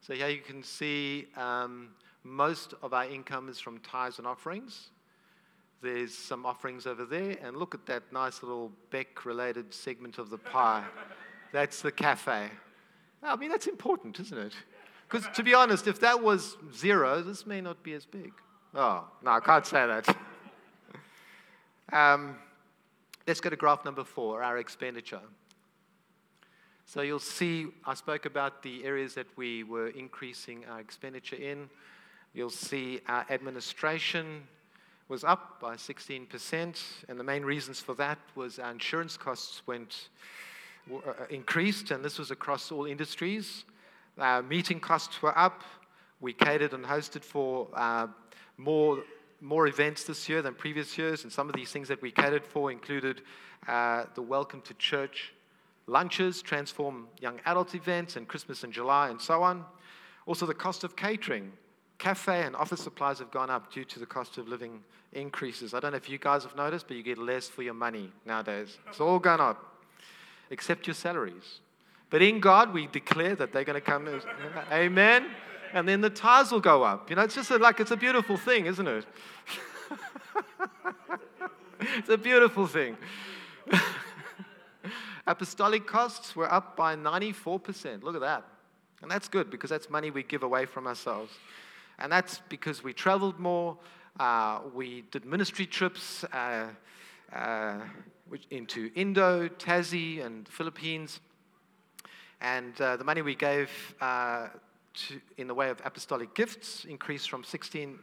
So 0.00 0.15
here 0.15 0.29
you 0.29 0.41
can 0.41 0.62
see 0.62 1.27
um, 1.37 1.91
most 2.25 2.75
of 2.83 2.95
our 2.95 3.07
income 3.07 3.49
is 3.49 3.59
from 3.59 3.79
tithes 3.81 4.19
and 4.19 4.27
offerings. 4.27 4.91
There's 5.83 6.15
some 6.15 6.45
offerings 6.45 6.87
over 6.87 7.05
there, 7.05 7.37
and 7.43 7.57
look 7.57 7.75
at 7.75 7.87
that 7.87 8.12
nice 8.12 8.43
little 8.43 8.71
Beck 8.91 9.25
related 9.25 9.73
segment 9.73 10.19
of 10.19 10.31
the 10.31 10.39
pie. 10.39 10.85
That's 11.53 11.81
the 11.83 11.91
cafe. 11.91 12.49
I 13.23 13.37
mean, 13.37 13.50
that's 13.50 13.67
important, 13.67 14.21
isn't 14.21 14.39
it? 14.39 14.53
Because 15.09 15.27
to 15.35 15.43
be 15.43 15.55
honest, 15.55 15.87
if 15.87 16.00
that 16.00 16.23
was 16.23 16.57
zero, 16.75 17.23
this 17.23 17.47
may 17.47 17.61
not 17.61 17.83
be 17.83 17.95
as 17.95 18.07
big. 18.07 18.33
Oh, 18.75 19.09
no, 19.23 19.31
I 19.33 19.41
can't 19.41 19.67
say 19.67 19.87
that. 19.87 20.17
Um, 21.92 22.37
let's 23.26 23.40
go 23.40 23.50
to 23.50 23.56
graph 23.56 23.85
number 23.85 24.04
four 24.04 24.42
our 24.42 24.59
expenditure. 24.59 25.20
So 26.85 27.02
you'll 27.02 27.20
see, 27.20 27.68
I 27.85 27.94
spoke 27.94 28.26
about 28.26 28.62
the 28.62 28.85
areas 28.85 29.14
that 29.14 29.26
we 29.37 29.62
were 29.62 29.88
increasing 29.88 30.64
our 30.68 30.80
expenditure 30.80 31.37
in. 31.37 31.70
You'll 32.35 32.50
see 32.50 33.00
our 33.06 33.25
administration 33.30 34.42
was 35.09 35.25
up 35.25 35.61
by 35.61 35.75
16%, 35.75 36.80
and 37.09 37.18
the 37.18 37.25
main 37.25 37.44
reasons 37.44 37.80
for 37.80 37.94
that 37.97 38.18
was 38.37 38.61
our 38.61 38.70
insurance 38.70 39.16
costs 39.16 39.62
went 39.66 40.09
uh, 40.92 41.12
increased, 41.30 41.90
and 41.90 42.04
this 42.04 42.18
was 42.18 42.30
across 42.30 42.70
all 42.70 42.87
industries. 42.87 43.64
Our 44.18 44.42
meeting 44.42 44.78
costs 44.78 45.20
were 45.20 45.37
up. 45.37 45.62
We 46.20 46.32
catered 46.32 46.75
and 46.75 46.85
hosted 46.85 47.25
for 47.25 47.68
uh, 47.75 48.06
more 48.56 49.02
more 49.40 49.66
events 49.66 50.04
this 50.04 50.28
year 50.28 50.42
than 50.42 50.54
previous 50.54 50.97
years, 50.99 51.25
and 51.25 51.32
some 51.32 51.49
of 51.49 51.54
these 51.54 51.70
things 51.70 51.88
that 51.88 52.00
we 52.02 52.11
catered 52.11 52.47
for 52.47 52.70
included 52.70 53.23
uh, 53.68 54.04
the 54.14 54.23
Welcome 54.23 54.61
to 54.62 54.75
Church 54.75 55.32
lunches, 55.87 56.40
transform 56.40 57.09
young 57.20 57.40
adult 57.47 57.75
events, 57.75 58.16
and 58.16 58.28
Christmas 58.28 58.64
in 58.64 58.70
July, 58.70 59.09
and 59.09 59.20
so 59.20 59.42
on. 59.42 59.64
Also, 60.26 60.47
the 60.47 60.54
cost 60.54 60.85
of 60.85 60.94
catering 60.94 61.52
cafe 61.99 62.42
and 62.42 62.56
office 62.56 62.80
supplies 62.80 63.18
have 63.18 63.30
gone 63.30 63.50
up 63.50 63.73
due 63.73 63.85
to 63.85 63.99
the 63.99 64.06
cost 64.06 64.38
of 64.38 64.49
living 64.49 64.82
increases. 65.12 65.75
I 65.75 65.80
don't 65.80 65.90
know 65.90 65.97
if 65.97 66.09
you 66.09 66.18
guys 66.18 66.44
have 66.44 66.56
noticed, 66.56 66.87
but 66.88 66.97
you 66.97 67.02
get 67.02 67.18
less 67.18 67.49
for 67.49 67.62
your 67.62 67.75
money 67.75 68.11
nowadays. 68.25 68.78
It's 68.88 69.00
all 69.00 69.18
gone 69.18 69.40
up, 69.40 69.85
except 70.50 70.87
your 70.87 70.94
salaries. 70.94 71.61
But 72.09 72.23
in 72.23 72.40
God, 72.40 72.73
we 72.73 72.87
declare 72.87 73.37
that 73.37 73.52
they're 73.52 73.64
going 73.64 73.80
to 73.80 73.80
come. 73.80 74.09
Amen. 74.73 75.26
And 75.73 75.89
then 75.89 76.00
the 76.00 76.11
tithes 76.11 76.53
will 76.53 76.61
go 76.61 76.83
up. 76.83 77.11
You 77.11 77.17
know, 77.17 77.23
it's 77.23 77.35
just 77.35 77.50
a, 77.50 77.59
like 77.59 77.81
it's 77.81 77.91
a 77.91 77.97
beautiful 77.97 78.37
thing, 78.37 78.67
isn't 78.67 78.87
it? 78.87 79.07
it's 81.81 82.09
a 82.09 82.19
beautiful 82.19 82.67
thing. 82.67 82.97
Apostolic 85.27 85.87
costs 85.87 86.35
were 86.35 86.53
up 86.53 86.77
by 86.77 86.97
94%. 86.97 88.03
Look 88.03 88.15
at 88.15 88.21
that. 88.21 88.45
And 89.03 89.11
that's 89.11 89.29
good 89.29 89.50
because 89.50 89.71
that's 89.71 89.89
money 89.89 90.11
we 90.11 90.23
give 90.23 90.43
away 90.43 90.67
from 90.67 90.87
ourselves. 90.87 91.33
And 91.99 92.11
that's 92.11 92.41
because 92.49 92.83
we 92.83 92.93
traveled 92.93 93.39
more, 93.39 93.77
uh, 94.19 94.61
we 94.75 95.05
did 95.11 95.25
ministry 95.25 95.67
trips 95.67 96.25
uh, 96.25 96.67
uh, 97.33 97.81
into 98.50 98.91
Indo, 98.95 99.49
Tassie, 99.49 100.25
and 100.25 100.49
Philippines. 100.49 101.21
And 102.41 102.79
uh, 102.81 102.97
the 102.97 103.05
money 103.05 103.23
we 103.23 103.35
gave 103.35 103.71
uh, 104.00 104.49
to, 104.94 105.20
in 105.37 105.47
the 105.47 105.54
way 105.54 105.70
of 105.70 105.80
apostolic 105.85 106.35
gifts 106.35 106.85
increased 106.85 107.30
from 107.30 107.44
16, 107.44 107.99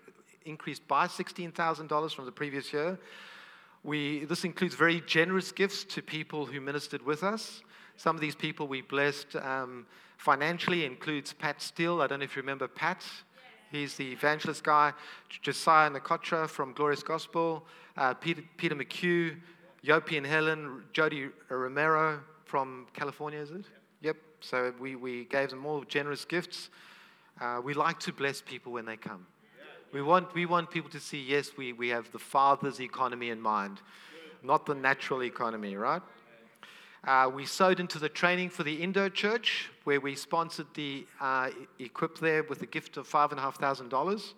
increased 0.45 0.87
by 0.87 1.07
$16,000 1.07 2.15
from 2.15 2.25
the 2.25 2.31
previous 2.31 2.71
year. 2.73 2.97
We, 3.83 4.25
this 4.25 4.43
includes 4.43 4.75
very 4.75 5.01
generous 5.05 5.51
gifts 5.51 5.83
to 5.85 6.01
people 6.01 6.45
who 6.45 6.59
ministered 6.59 7.03
with 7.03 7.23
us. 7.23 7.61
Some 7.95 8.15
of 8.15 8.21
these 8.21 8.35
people 8.35 8.67
we 8.67 8.81
blessed 8.81 9.35
um, 9.37 9.85
financially 10.17 10.85
includes 10.85 11.33
Pat 11.33 11.61
Steele. 11.61 12.01
I 12.01 12.07
don't 12.07 12.19
know 12.19 12.25
if 12.25 12.35
you 12.35 12.41
remember 12.41 12.67
Pat. 12.67 13.03
He's 13.71 13.95
the 13.95 14.11
evangelist 14.11 14.63
guy. 14.63 14.93
Josiah 15.29 15.89
Nakotra 15.89 16.49
from 16.49 16.73
Glorious 16.73 17.03
Gospel. 17.03 17.65
Uh, 17.97 18.13
Peter, 18.13 18.43
Peter 18.57 18.75
McHugh, 18.75 19.35
Yopi 19.83 20.17
and 20.17 20.25
Helen, 20.25 20.83
Jody 20.93 21.29
Romero 21.49 22.21
from 22.45 22.87
California, 22.93 23.39
is 23.39 23.51
it? 23.51 23.65
So 24.41 24.73
we, 24.79 24.95
we 24.95 25.25
gave 25.25 25.49
them 25.49 25.65
all 25.65 25.83
generous 25.83 26.25
gifts. 26.25 26.69
Uh, 27.39 27.61
we 27.63 27.73
like 27.73 27.99
to 28.01 28.13
bless 28.13 28.41
people 28.41 28.71
when 28.71 28.85
they 28.85 28.97
come. 28.97 29.25
We 29.93 30.01
want, 30.01 30.33
we 30.33 30.45
want 30.45 30.69
people 30.69 30.89
to 30.91 30.99
see, 30.99 31.21
yes, 31.21 31.51
we, 31.55 31.71
we 31.73 31.89
have 31.89 32.11
the 32.11 32.19
Father's 32.19 32.81
economy 32.81 33.29
in 33.29 33.39
mind, 33.39 33.81
not 34.43 34.65
the 34.65 34.75
natural 34.75 35.23
economy, 35.23 35.75
right? 35.75 36.01
Uh, 37.05 37.31
we 37.33 37.45
sowed 37.45 37.79
into 37.79 37.99
the 37.99 38.09
training 38.09 38.49
for 38.49 38.63
the 38.63 38.83
Indo 38.83 39.07
Church, 39.07 39.69
where 39.85 40.01
we 40.01 40.13
sponsored 40.13 40.67
the 40.73 41.05
uh, 41.21 41.49
equip 41.79 42.19
there 42.19 42.43
with 42.43 42.61
a 42.63 42.65
gift 42.65 42.97
of 42.97 43.07
$5,500. 43.07 44.33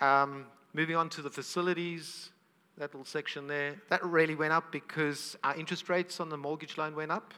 Um, 0.00 0.46
moving 0.72 0.96
on 0.96 1.10
to 1.10 1.20
the 1.20 1.30
facilities, 1.30 2.30
that 2.78 2.92
little 2.92 3.04
section 3.04 3.46
there, 3.46 3.76
that 3.90 4.02
really 4.02 4.34
went 4.34 4.52
up 4.52 4.72
because 4.72 5.36
our 5.44 5.54
interest 5.56 5.88
rates 5.88 6.20
on 6.20 6.30
the 6.30 6.36
mortgage 6.36 6.78
loan 6.78 6.96
went 6.96 7.10
up. 7.10 7.34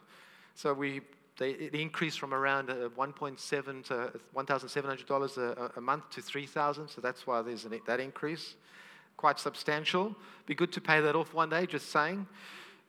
So 0.54 0.72
we 0.72 1.00
they, 1.38 1.50
it 1.50 1.74
increased 1.74 2.18
from 2.18 2.32
around 2.32 2.70
uh, 2.70 2.88
1.7 2.96 3.84
to 3.84 4.12
$1,700 4.34 5.36
a, 5.36 5.70
a, 5.76 5.80
month 5.80 6.10
to 6.10 6.22
3,000. 6.22 6.88
So 6.88 7.00
that's 7.00 7.26
why 7.26 7.42
there's 7.42 7.64
an, 7.64 7.78
that 7.86 8.00
increase, 8.00 8.54
quite 9.16 9.38
substantial. 9.38 10.16
Be 10.46 10.54
good 10.54 10.72
to 10.72 10.80
pay 10.80 11.00
that 11.00 11.14
off 11.14 11.34
one 11.34 11.50
day. 11.50 11.66
Just 11.66 11.90
saying, 11.90 12.26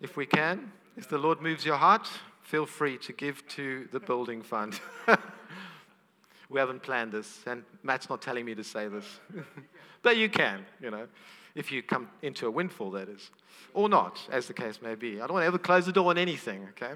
if 0.01 0.15
we 0.15 0.25
can, 0.25 0.71
if 0.95 1.09
the 1.09 1.17
Lord 1.17 1.41
moves 1.41 1.65
your 1.65 1.75
heart, 1.75 2.07
feel 2.41 2.65
free 2.65 2.97
to 2.99 3.13
give 3.13 3.45
to 3.49 3.87
the 3.91 3.99
building 3.99 4.41
fund. 4.41 4.79
we 6.49 6.59
haven't 6.59 6.83
planned 6.83 7.11
this, 7.11 7.41
and 7.45 7.63
Matt's 7.83 8.09
not 8.09 8.21
telling 8.21 8.45
me 8.45 8.55
to 8.55 8.63
say 8.63 8.87
this, 8.87 9.05
but 10.01 10.15
you 10.15 10.29
can, 10.29 10.65
you 10.81 10.89
know, 10.89 11.07
if 11.55 11.71
you 11.71 11.83
come 11.83 12.07
into 12.21 12.47
a 12.47 12.51
windfall, 12.51 12.91
that 12.91 13.09
is, 13.09 13.31
or 13.73 13.89
not, 13.89 14.19
as 14.31 14.47
the 14.47 14.53
case 14.53 14.81
may 14.81 14.95
be. 14.95 15.15
I 15.15 15.27
don't 15.27 15.33
want 15.33 15.43
to 15.43 15.47
ever 15.47 15.57
close 15.57 15.85
the 15.87 15.91
door 15.91 16.11
on 16.11 16.17
anything. 16.17 16.67
Okay. 16.69 16.93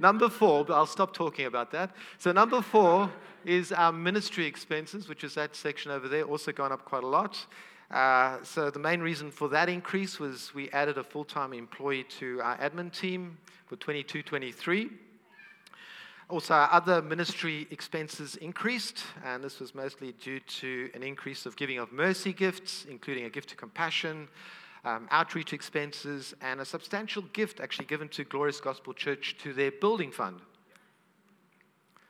Number 0.00 0.30
four, 0.30 0.64
but 0.64 0.72
I'll 0.72 0.86
stop 0.86 1.12
talking 1.12 1.44
about 1.44 1.70
that. 1.72 1.94
So, 2.16 2.32
number 2.32 2.62
four 2.62 3.12
is 3.44 3.70
our 3.70 3.92
ministry 3.92 4.46
expenses, 4.46 5.10
which 5.10 5.24
is 5.24 5.34
that 5.34 5.54
section 5.54 5.90
over 5.90 6.08
there, 6.08 6.22
also 6.24 6.52
gone 6.52 6.72
up 6.72 6.86
quite 6.86 7.04
a 7.04 7.06
lot. 7.06 7.44
Uh, 7.90 8.38
so, 8.42 8.70
the 8.70 8.78
main 8.78 9.02
reason 9.02 9.30
for 9.30 9.50
that 9.50 9.68
increase 9.68 10.18
was 10.18 10.54
we 10.54 10.70
added 10.70 10.96
a 10.96 11.04
full 11.04 11.26
time 11.26 11.52
employee 11.52 12.04
to 12.18 12.40
our 12.40 12.56
admin 12.56 12.90
team 12.90 13.36
for 13.66 13.76
22 13.76 14.22
23. 14.22 14.88
Also, 16.30 16.54
our 16.54 16.72
other 16.72 17.02
ministry 17.02 17.66
expenses 17.70 18.36
increased, 18.36 19.04
and 19.22 19.44
this 19.44 19.60
was 19.60 19.74
mostly 19.74 20.12
due 20.12 20.40
to 20.40 20.88
an 20.94 21.02
increase 21.02 21.44
of 21.44 21.56
giving 21.56 21.76
of 21.76 21.92
mercy 21.92 22.32
gifts, 22.32 22.86
including 22.88 23.26
a 23.26 23.30
gift 23.30 23.50
to 23.50 23.56
compassion, 23.56 24.28
um, 24.84 25.08
outreach 25.10 25.52
expenses, 25.52 26.34
and 26.40 26.60
a 26.60 26.64
substantial 26.64 27.22
gift 27.32 27.60
actually 27.60 27.86
given 27.86 28.08
to 28.08 28.24
Glorious 28.24 28.60
Gospel 28.60 28.94
Church 28.94 29.36
to 29.42 29.52
their 29.52 29.70
building 29.70 30.10
fund. 30.10 30.40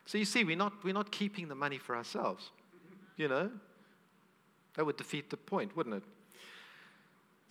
So 0.07 0.19
you 0.19 0.25
see, 0.25 0.45
we're 0.45 0.57
not, 0.57 0.73
we're 0.85 0.95
not 0.95 1.11
keeping 1.13 1.49
the 1.49 1.55
money 1.55 1.79
for 1.79 1.97
ourselves. 1.97 2.51
You 3.17 3.29
know? 3.29 3.51
That 4.75 4.87
would 4.87 4.97
defeat 4.97 5.31
the 5.31 5.37
point, 5.37 5.77
wouldn't 5.77 5.97
it? 5.97 6.03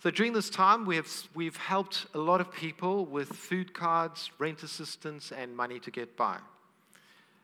So 0.02 0.10
during 0.10 0.32
this 0.32 0.48
time, 0.48 0.86
we 0.86 0.96
have, 0.96 1.08
we've 1.34 1.56
helped 1.56 2.06
a 2.14 2.18
lot 2.18 2.40
of 2.40 2.50
people 2.50 3.04
with 3.04 3.28
food 3.28 3.74
cards, 3.74 4.30
rent 4.38 4.62
assistance, 4.62 5.30
and 5.30 5.54
money 5.54 5.78
to 5.80 5.90
get 5.90 6.16
by. 6.16 6.38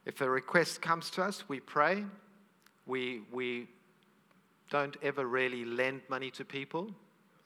If 0.06 0.20
a 0.22 0.30
request 0.30 0.80
comes 0.80 1.10
to 1.10 1.22
us, 1.22 1.44
we 1.48 1.60
pray. 1.60 2.04
We, 2.86 3.22
we 3.30 3.68
don't 4.70 4.96
ever 5.02 5.26
really 5.26 5.64
lend 5.64 6.00
money 6.08 6.30
to 6.32 6.44
people. 6.44 6.94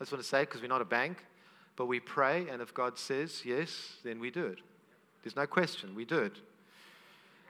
I 0.01 0.05
just 0.05 0.13
want 0.13 0.23
to 0.23 0.29
say 0.29 0.41
because 0.41 0.63
we're 0.63 0.69
not 0.69 0.81
a 0.81 0.87
bank, 0.87 1.19
but 1.77 1.85
we 1.85 2.01
pray, 2.01 2.49
and 2.49 2.63
if 2.63 2.73
God 2.73 2.97
says 2.97 3.43
yes, 3.45 3.97
then 4.03 4.19
we 4.19 4.31
do 4.31 4.47
it. 4.47 4.59
There's 5.23 5.37
no 5.37 5.47
question, 5.47 5.95
we 5.95 6.07
do 6.07 6.19
it. 6.21 6.41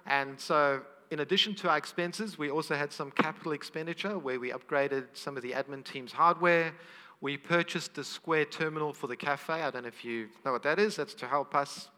And 0.04 0.38
so, 0.40 0.82
in 1.12 1.20
addition 1.20 1.54
to 1.56 1.68
our 1.68 1.78
expenses, 1.78 2.38
we 2.38 2.50
also 2.50 2.74
had 2.74 2.92
some 2.92 3.12
capital 3.12 3.52
expenditure 3.52 4.18
where 4.18 4.40
we 4.40 4.50
upgraded 4.50 5.06
some 5.12 5.36
of 5.36 5.44
the 5.44 5.52
admin 5.52 5.84
team's 5.84 6.10
hardware. 6.10 6.72
We 7.20 7.36
purchased 7.36 7.94
the 7.94 8.02
square 8.02 8.44
terminal 8.44 8.92
for 8.92 9.06
the 9.06 9.16
cafe. 9.16 9.54
I 9.62 9.70
don't 9.70 9.82
know 9.82 9.88
if 9.88 10.04
you 10.04 10.28
know 10.44 10.50
what 10.50 10.64
that 10.64 10.80
is. 10.80 10.96
That's 10.96 11.14
to 11.14 11.28
help 11.28 11.54
us 11.54 11.88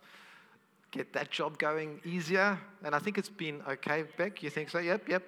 get 0.90 1.14
that 1.14 1.30
job 1.30 1.58
going 1.58 2.00
easier. 2.04 2.58
And 2.84 2.94
I 2.94 2.98
think 2.98 3.16
it's 3.16 3.30
been 3.30 3.62
okay, 3.66 4.04
Beck. 4.18 4.42
You 4.42 4.50
think 4.50 4.68
so? 4.68 4.80
Yep, 4.80 5.08
yep. 5.08 5.22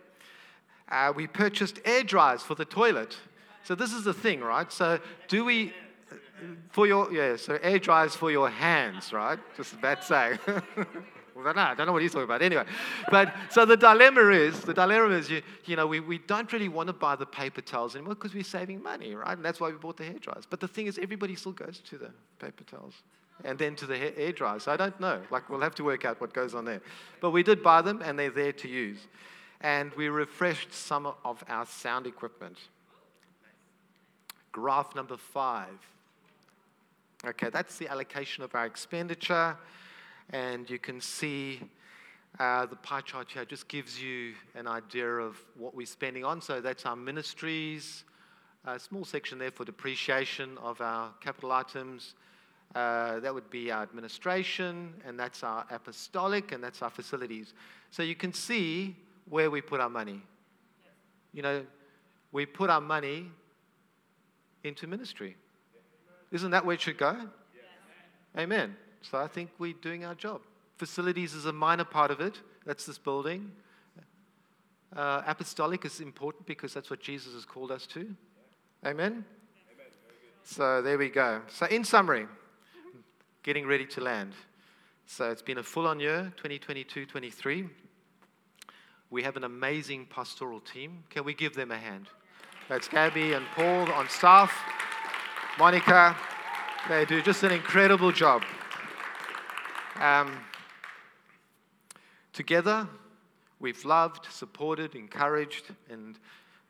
Uh, 0.91 1.13
we 1.17 1.27
purchased 1.27 1.81
air 1.87 2.03
dryers 2.03 2.43
for 2.43 2.55
the 2.55 2.67
toilet. 2.67 3.17
So 3.65 3.75
this 3.75 3.93
is 3.93 4.05
the 4.05 4.15
thing, 4.15 4.41
right? 4.41 4.71
So 4.71 5.01
do 5.29 5.45
we, 5.45 5.73
for 6.71 6.87
your, 6.87 7.13
yeah, 7.13 7.37
so 7.37 7.59
air 7.63 7.79
dryers 7.79 8.15
for 8.15 8.31
your 8.31 8.49
hands, 8.49 9.13
right? 9.13 9.39
Just 9.57 9.81
bad 9.81 10.05
saying. 10.05 10.39
well, 11.35 11.49
I 11.57 11.75
don't 11.75 11.87
know 11.87 11.93
what 11.93 12.03
he's 12.03 12.13
talking 12.13 12.25
about. 12.25 12.43
Anyway, 12.43 12.65
but 13.11 13.35
so 13.51 13.65
the 13.65 13.77
dilemma 13.77 14.29
is, 14.29 14.61
the 14.61 14.75
dilemma 14.75 15.15
is, 15.15 15.31
you, 15.31 15.43
you 15.65 15.77
know, 15.77 15.87
we, 15.87 16.01
we 16.01 16.19
don't 16.19 16.53
really 16.53 16.69
want 16.69 16.89
to 16.89 16.93
buy 16.93 17.17
the 17.17 17.27
paper 17.27 17.63
towels 17.63 17.97
anymore 17.97 18.15
because 18.15 18.35
we're 18.35 18.45
saving 18.45 18.83
money, 18.83 19.15
right? 19.15 19.37
And 19.37 19.45
that's 19.45 19.61
why 19.61 19.71
we 19.71 19.77
bought 19.77 19.97
the 19.97 20.05
hair 20.05 20.19
dryers. 20.19 20.45
But 20.49 20.61
the 20.61 20.69
thing 20.69 20.87
is, 20.87 20.99
everybody 20.99 21.35
still 21.35 21.53
goes 21.53 21.81
to 21.89 21.97
the 21.99 22.11
paper 22.39 22.65
towels 22.65 22.95
and 23.45 23.59
then 23.59 23.75
to 23.77 23.87
the 23.87 23.97
hair 23.97 24.33
dryers. 24.33 24.65
So 24.65 24.73
I 24.73 24.77
don't 24.77 24.99
know. 25.01 25.21
Like, 25.31 25.49
we'll 25.49 25.63
have 25.63 25.75
to 25.77 25.85
work 25.85 26.05
out 26.05 26.21
what 26.21 26.33
goes 26.33 26.55
on 26.55 26.65
there. 26.65 26.83
But 27.21 27.31
we 27.31 27.43
did 27.43 27.63
buy 27.63 27.83
them, 27.83 28.03
and 28.05 28.19
they're 28.19 28.31
there 28.31 28.53
to 28.53 28.69
use. 28.69 28.99
And 29.61 29.93
we 29.95 30.09
refreshed 30.09 30.73
some 30.73 31.07
of 31.07 31.43
our 31.49 31.67
sound 31.67 32.07
equipment. 32.07 32.59
Graph 34.55 34.95
number 34.95 35.17
five. 35.17 35.81
Okay, 37.27 37.51
that's 37.51 37.77
the 37.77 37.89
allocation 37.89 38.45
of 38.45 38.55
our 38.55 38.67
expenditure. 38.67 39.57
And 40.31 40.71
you 40.71 40.79
can 40.79 41.01
see 41.01 41.61
uh, 42.39 42.65
the 42.67 42.77
pie 42.77 43.01
chart 43.01 43.33
here 43.33 43.45
just 43.45 43.67
gives 43.67 44.01
you 44.01 44.35
an 44.55 44.69
idea 44.69 45.09
of 45.09 45.43
what 45.59 45.75
we're 45.75 45.87
spending 45.87 46.25
on. 46.25 46.41
So 46.41 46.61
that's 46.61 46.87
our 46.87 46.95
ministries, 46.95 48.05
a 48.65 48.79
small 48.79 49.05
section 49.05 49.41
there 49.41 49.51
for 49.51 49.65
depreciation 49.65 50.57
of 50.63 50.81
our 50.81 51.11
capital 51.21 51.51
items. 51.51 52.15
Uh, 52.77 53.19
that 53.19 53.35
would 53.35 53.51
be 53.51 53.73
our 53.73 53.83
administration, 53.83 54.95
and 55.05 55.19
that's 55.19 55.43
our 55.43 55.67
apostolic, 55.69 56.53
and 56.53 56.63
that's 56.63 56.81
our 56.81 56.91
facilities. 56.91 57.55
So 57.91 58.05
you 58.05 58.15
can 58.15 58.33
see 58.33 58.95
where 59.29 59.51
we 59.51 59.61
put 59.61 59.81
our 59.81 59.91
money. 59.91 60.23
You 61.33 61.43
know, 61.43 61.67
we 62.31 62.47
put 62.47 62.71
our 62.71 62.81
money 62.81 63.33
into 64.65 64.87
ministry. 64.87 65.37
Isn't 66.33 66.51
that 66.51 66.65
where 66.65 66.75
it 66.75 66.81
should 66.81 66.99
go? 66.99 67.17
Amen. 68.37 68.77
So 69.03 69.19
I 69.19 69.29
think 69.29 69.51
we're 69.59 69.75
doing 69.75 70.05
our 70.05 70.15
job. 70.15 70.41
Facilities 70.77 71.35
is 71.35 71.47
a 71.47 71.53
minor 71.53 71.85
part 71.85 72.11
of 72.11 72.21
it. 72.21 72.41
That's 72.67 72.87
this 72.87 72.99
building. 72.99 73.53
Uh, 74.95 75.23
apostolic 75.27 75.85
is 75.85 76.01
important 76.01 76.47
because 76.47 76.73
that's 76.73 76.91
what 76.91 77.01
Jesus 77.01 77.35
has 77.35 77.45
called 77.45 77.71
us 77.71 77.87
to. 77.89 78.15
Amen. 78.85 79.25
So 80.45 80.83
there 80.83 80.99
we 80.99 81.09
go. 81.09 81.43
So, 81.49 81.67
in 81.67 81.85
summary, 81.85 82.27
getting 83.43 83.67
ready 83.67 83.87
to 83.87 84.01
land. 84.01 84.33
So, 85.07 85.31
it's 85.31 85.43
been 85.43 85.59
a 85.59 85.63
full 85.63 85.87
on 85.87 86.01
year, 86.01 86.33
2022 86.37 87.07
23. 87.07 87.69
we 89.11 89.23
have 89.23 89.37
an 89.37 89.45
amazing 89.45 90.07
pastoral 90.07 90.61
team. 90.61 91.05
Can 91.11 91.25
we 91.25 91.35
give 91.35 91.55
them 91.55 91.71
a 91.71 91.79
hand? 91.79 92.09
That's 92.67 92.89
Gabby 92.89 93.35
and 93.35 93.45
Paul 93.55 93.93
on 93.93 94.09
staff. 94.09 94.51
Monica, 95.59 96.17
they 96.89 97.05
do 97.05 97.21
just 97.21 97.43
an 97.43 97.53
incredible 97.53 98.11
job. 98.11 98.43
Um, 100.01 100.39
together, 102.33 102.89
we've 103.61 103.85
loved, 103.85 104.29
supported, 104.31 104.95
encouraged, 104.95 105.75
and 105.91 106.19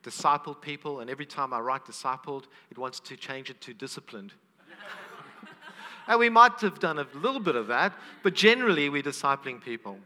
discipled 0.02 0.60
people. 0.60 0.98
And 0.98 1.08
every 1.08 1.26
time 1.26 1.52
I 1.52 1.60
write 1.60 1.84
discipled, 1.84 2.46
it 2.72 2.76
wants 2.76 2.98
to 2.98 3.16
change 3.16 3.48
it 3.48 3.60
to 3.60 3.72
disciplined. 3.72 4.32
and 6.08 6.18
we 6.18 6.28
might 6.28 6.60
have 6.60 6.80
done 6.80 6.98
a 6.98 7.06
little 7.14 7.40
bit 7.40 7.54
of 7.54 7.68
that, 7.68 7.94
but 8.24 8.34
generally, 8.34 8.88
we're 8.88 9.02
discipling 9.02 9.62
people. 9.62 10.00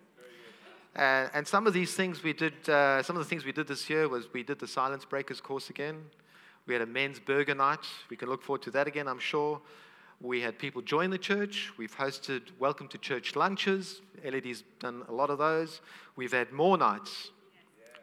Uh, 0.99 1.29
and 1.33 1.47
some 1.47 1.69
of 1.69 1.73
these 1.73 1.95
things 1.95 2.25
we 2.25 2.33
did, 2.33 2.69
uh, 2.69 3.01
some 3.05 3.15
of 3.15 3.23
the 3.23 3.29
things 3.29 3.45
we 3.45 3.53
did 3.53 3.69
this 3.69 3.89
year 3.89 4.09
was 4.09 4.33
we 4.33 4.43
did 4.43 4.59
the 4.59 4.67
Silence 4.67 5.05
Breakers 5.05 5.41
course 5.41 5.71
again. 5.71 6.03
We 6.67 6.75
had 6.75 6.83
a 6.83 6.87
men's 6.87 7.21
burger 7.21 7.55
night. 7.55 7.87
We 8.11 8.17
can 8.17 8.29
look 8.29 8.43
forward 8.43 8.63
to 8.63 8.73
that 8.73 8.89
again, 8.89 9.07
I'm 9.07 9.21
sure. 9.21 9.61
We 10.21 10.41
had 10.41 10.59
people 10.59 10.83
join 10.83 11.11
the 11.11 11.19
church. 11.19 11.71
We've 11.79 11.97
hosted 11.97 12.51
welcome 12.59 12.89
to 12.89 12.99
church 12.99 13.37
lunches. 13.37 14.01
Elodie's 14.25 14.65
done 14.81 15.05
a 15.09 15.13
lot 15.13 15.31
of 15.31 15.39
those. 15.39 15.83
We've 16.17 16.33
had 16.33 16.51
more 16.51 16.77
nights. 16.77 17.31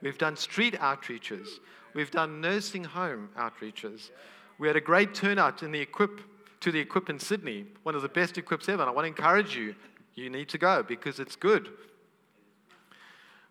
We've 0.01 0.17
done 0.17 0.37
street 0.37 0.75
outreaches. 0.75 1.49
We've 1.93 2.11
done 2.11 2.39
nursing 2.39 2.85
home 2.85 3.27
outreaches. 3.37 4.11
We 4.57 4.67
had 4.67 4.77
a 4.77 4.81
great 4.81 5.13
turnout 5.13 5.63
in 5.63 5.73
the 5.73 5.81
equip 5.81 6.21
to 6.61 6.71
the 6.71 6.79
equip 6.79 7.09
in 7.09 7.19
Sydney, 7.19 7.65
one 7.83 7.95
of 7.95 8.03
the 8.03 8.07
best 8.07 8.37
equips 8.37 8.69
ever. 8.69 8.83
And 8.83 8.89
I 8.89 8.93
want 8.93 9.03
to 9.03 9.09
encourage 9.09 9.53
you, 9.53 9.75
you 10.13 10.29
need 10.29 10.47
to 10.47 10.57
go 10.57 10.81
because 10.81 11.19
it's 11.19 11.35
good. 11.35 11.67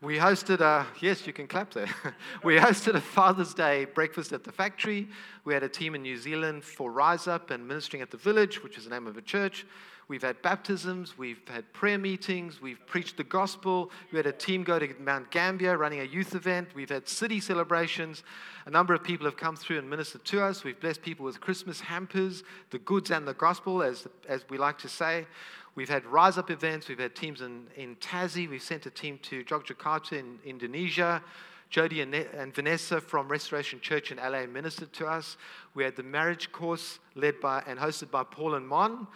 We 0.05 0.19
hosted 0.19 0.61
a, 0.61 0.87
yes, 1.01 1.27
you 1.27 1.33
can 1.33 1.47
clap 1.47 1.73
there. 1.73 1.89
we 2.45 2.57
hosted 2.57 2.95
a 2.95 3.01
Father's 3.01 3.55
Day 3.55 3.87
breakfast 3.87 4.35
at 4.35 4.45
the 4.45 4.53
factory. 4.53 5.09
We 5.47 5.55
had 5.55 5.63
a 5.63 5.69
team 5.69 5.95
in 5.95 6.03
New 6.03 6.19
Zealand 6.19 6.63
for 6.63 6.93
Rise 6.93 7.27
Up 7.27 7.51
and 7.51 7.67
Ministering 7.67 8.03
at 8.03 8.11
the 8.11 8.19
Village, 8.19 8.63
which 8.63 8.77
is 8.77 8.85
the 8.85 8.91
name 8.91 9.07
of 9.07 9.17
a 9.17 9.23
church. 9.23 9.65
We've 10.07 10.23
had 10.23 10.43
baptisms, 10.43 11.17
we've 11.17 11.41
had 11.49 11.73
prayer 11.73 11.97
meetings, 11.97 12.61
we've 12.61 12.85
preached 12.87 13.17
the 13.17 13.25
gospel. 13.25 13.91
We 14.13 14.19
had 14.19 14.27
a 14.27 14.33
team 14.33 14.63
go 14.63 14.79
to 14.79 14.95
Mount 15.01 15.31
Gambier 15.31 15.79
running 15.79 16.01
a 16.01 16.05
youth 16.05 16.35
event. 16.35 16.69
We've 16.75 16.91
had 16.91 17.09
city 17.09 17.41
celebrations. 17.41 18.23
A 18.67 18.71
number 18.71 18.93
of 18.93 19.03
people 19.03 19.25
have 19.25 19.39
come 19.39 19.57
through 19.57 19.79
and 19.79 19.89
ministered 19.89 20.25
to 20.27 20.43
us. 20.43 20.63
We've 20.63 20.79
blessed 20.79 21.01
people 21.01 21.25
with 21.25 21.41
Christmas 21.41 21.81
hampers, 21.81 22.45
the 22.71 22.79
goods 22.81 23.11
and 23.11 23.27
the 23.27 23.33
gospel, 23.33 23.83
as, 23.83 24.07
as 24.29 24.45
we 24.51 24.59
like 24.59 24.77
to 24.79 24.89
say. 24.91 25.27
We've 25.75 25.89
had 25.89 26.05
Rise 26.05 26.37
Up 26.37 26.51
events, 26.51 26.89
we've 26.89 26.99
had 26.99 27.15
teams 27.15 27.41
in, 27.41 27.67
in 27.75 27.97
Tassie, 27.97 28.49
we've 28.49 28.63
sent 28.63 28.85
a 28.87 28.91
team 28.91 29.19
to 29.23 29.43
Yogyakarta 29.45 30.13
in 30.13 30.39
Indonesia. 30.45 31.23
Jody 31.71 32.03
and, 32.03 32.15
and 32.15 32.55
Vanessa 32.55 33.01
from 33.01 33.27
Restoration 33.27 33.81
Church 33.81 34.13
in 34.13 34.19
LA 34.19 34.47
ministered 34.47 34.93
to 34.93 35.07
us. 35.07 35.37
We 35.75 35.83
had 35.83 35.97
the 35.97 36.05
marriage 36.05 36.53
course 36.53 37.01
led 37.17 37.41
by 37.41 37.65
and 37.67 37.81
hosted 37.81 38.13
by 38.13 38.23
Paul 38.23 38.55
and 38.55 38.69
Mon 38.69 39.09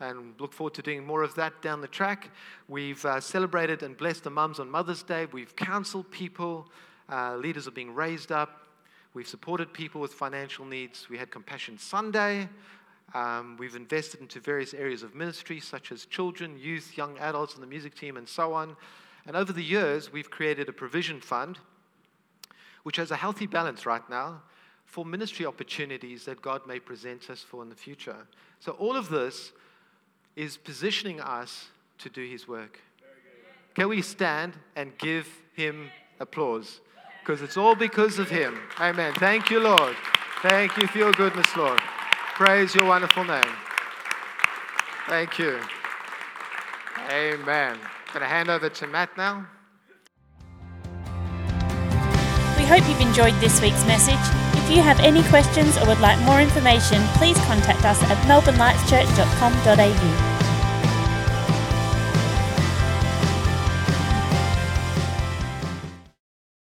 and 0.00 0.38
look 0.38 0.52
forward 0.52 0.74
to 0.74 0.82
doing 0.82 1.04
more 1.04 1.22
of 1.22 1.34
that 1.36 1.62
down 1.62 1.80
the 1.80 1.88
track. 1.88 2.30
We've 2.68 3.02
uh, 3.04 3.20
celebrated 3.20 3.82
and 3.82 3.96
blessed 3.96 4.24
the 4.24 4.30
mums 4.30 4.60
on 4.60 4.70
Mother's 4.70 5.02
Day. 5.02 5.26
We've 5.32 5.54
counseled 5.56 6.10
people. 6.10 6.68
Uh, 7.08 7.36
leaders 7.36 7.66
are 7.66 7.72
being 7.72 7.94
raised 7.94 8.30
up. 8.30 8.62
We've 9.14 9.26
supported 9.26 9.72
people 9.72 10.00
with 10.00 10.12
financial 10.12 10.66
needs. 10.66 11.08
We 11.08 11.16
had 11.16 11.30
Compassion 11.30 11.78
Sunday. 11.78 12.48
Um, 13.14 13.56
we've 13.58 13.76
invested 13.76 14.20
into 14.20 14.40
various 14.40 14.74
areas 14.74 15.02
of 15.02 15.14
ministry, 15.14 15.60
such 15.60 15.92
as 15.92 16.04
children, 16.04 16.58
youth, 16.58 16.98
young 16.98 17.16
adults, 17.18 17.54
and 17.54 17.62
the 17.62 17.66
music 17.66 17.94
team, 17.94 18.18
and 18.18 18.28
so 18.28 18.52
on. 18.52 18.76
And 19.26 19.36
over 19.36 19.52
the 19.52 19.62
years, 19.62 20.12
we've 20.12 20.30
created 20.30 20.68
a 20.68 20.72
provision 20.72 21.20
fund, 21.20 21.58
which 22.82 22.96
has 22.96 23.10
a 23.10 23.16
healthy 23.16 23.46
balance 23.46 23.86
right 23.86 24.08
now 24.10 24.42
for 24.84 25.04
ministry 25.04 25.46
opportunities 25.46 26.24
that 26.26 26.42
God 26.42 26.66
may 26.66 26.78
present 26.78 27.30
us 27.30 27.40
for 27.40 27.62
in 27.62 27.68
the 27.68 27.74
future. 27.74 28.26
So, 28.60 28.72
all 28.72 28.96
of 28.96 29.08
this 29.08 29.52
is 30.36 30.56
positioning 30.56 31.20
us 31.20 31.68
to 31.98 32.10
do 32.10 32.24
His 32.24 32.46
work. 32.46 32.78
Can 33.74 33.88
we 33.88 34.02
stand 34.02 34.54
and 34.76 34.96
give 34.98 35.26
Him 35.54 35.90
applause? 36.20 36.80
Because 37.20 37.42
it's 37.42 37.56
all 37.56 37.74
because 37.74 38.18
of 38.18 38.28
Him. 38.28 38.58
Amen. 38.78 39.14
Thank 39.14 39.50
you, 39.50 39.60
Lord. 39.60 39.96
Thank 40.42 40.76
you 40.76 40.86
for 40.86 40.98
your 40.98 41.12
goodness, 41.12 41.56
Lord. 41.56 41.80
Praise 42.34 42.74
your 42.74 42.84
wonderful 42.84 43.24
name. 43.24 43.42
Thank 45.08 45.38
you. 45.38 45.58
Amen. 47.10 47.78
I'm 47.78 48.12
going 48.12 48.20
to 48.20 48.26
hand 48.26 48.48
over 48.50 48.68
to 48.68 48.86
Matt 48.86 49.16
now. 49.16 49.46
We 52.56 52.64
hope 52.64 52.88
you've 52.88 53.00
enjoyed 53.00 53.34
this 53.40 53.60
week's 53.60 53.84
message. 53.86 54.45
If 54.66 54.74
you 54.74 54.82
have 54.82 54.98
any 54.98 55.22
questions 55.22 55.78
or 55.78 55.86
would 55.86 56.00
like 56.00 56.18
more 56.22 56.40
information, 56.40 57.00
please 57.18 57.38
contact 57.46 57.84
us 57.84 58.02
at 58.02 58.18
melbournelightschurch.com.au. 58.26 60.35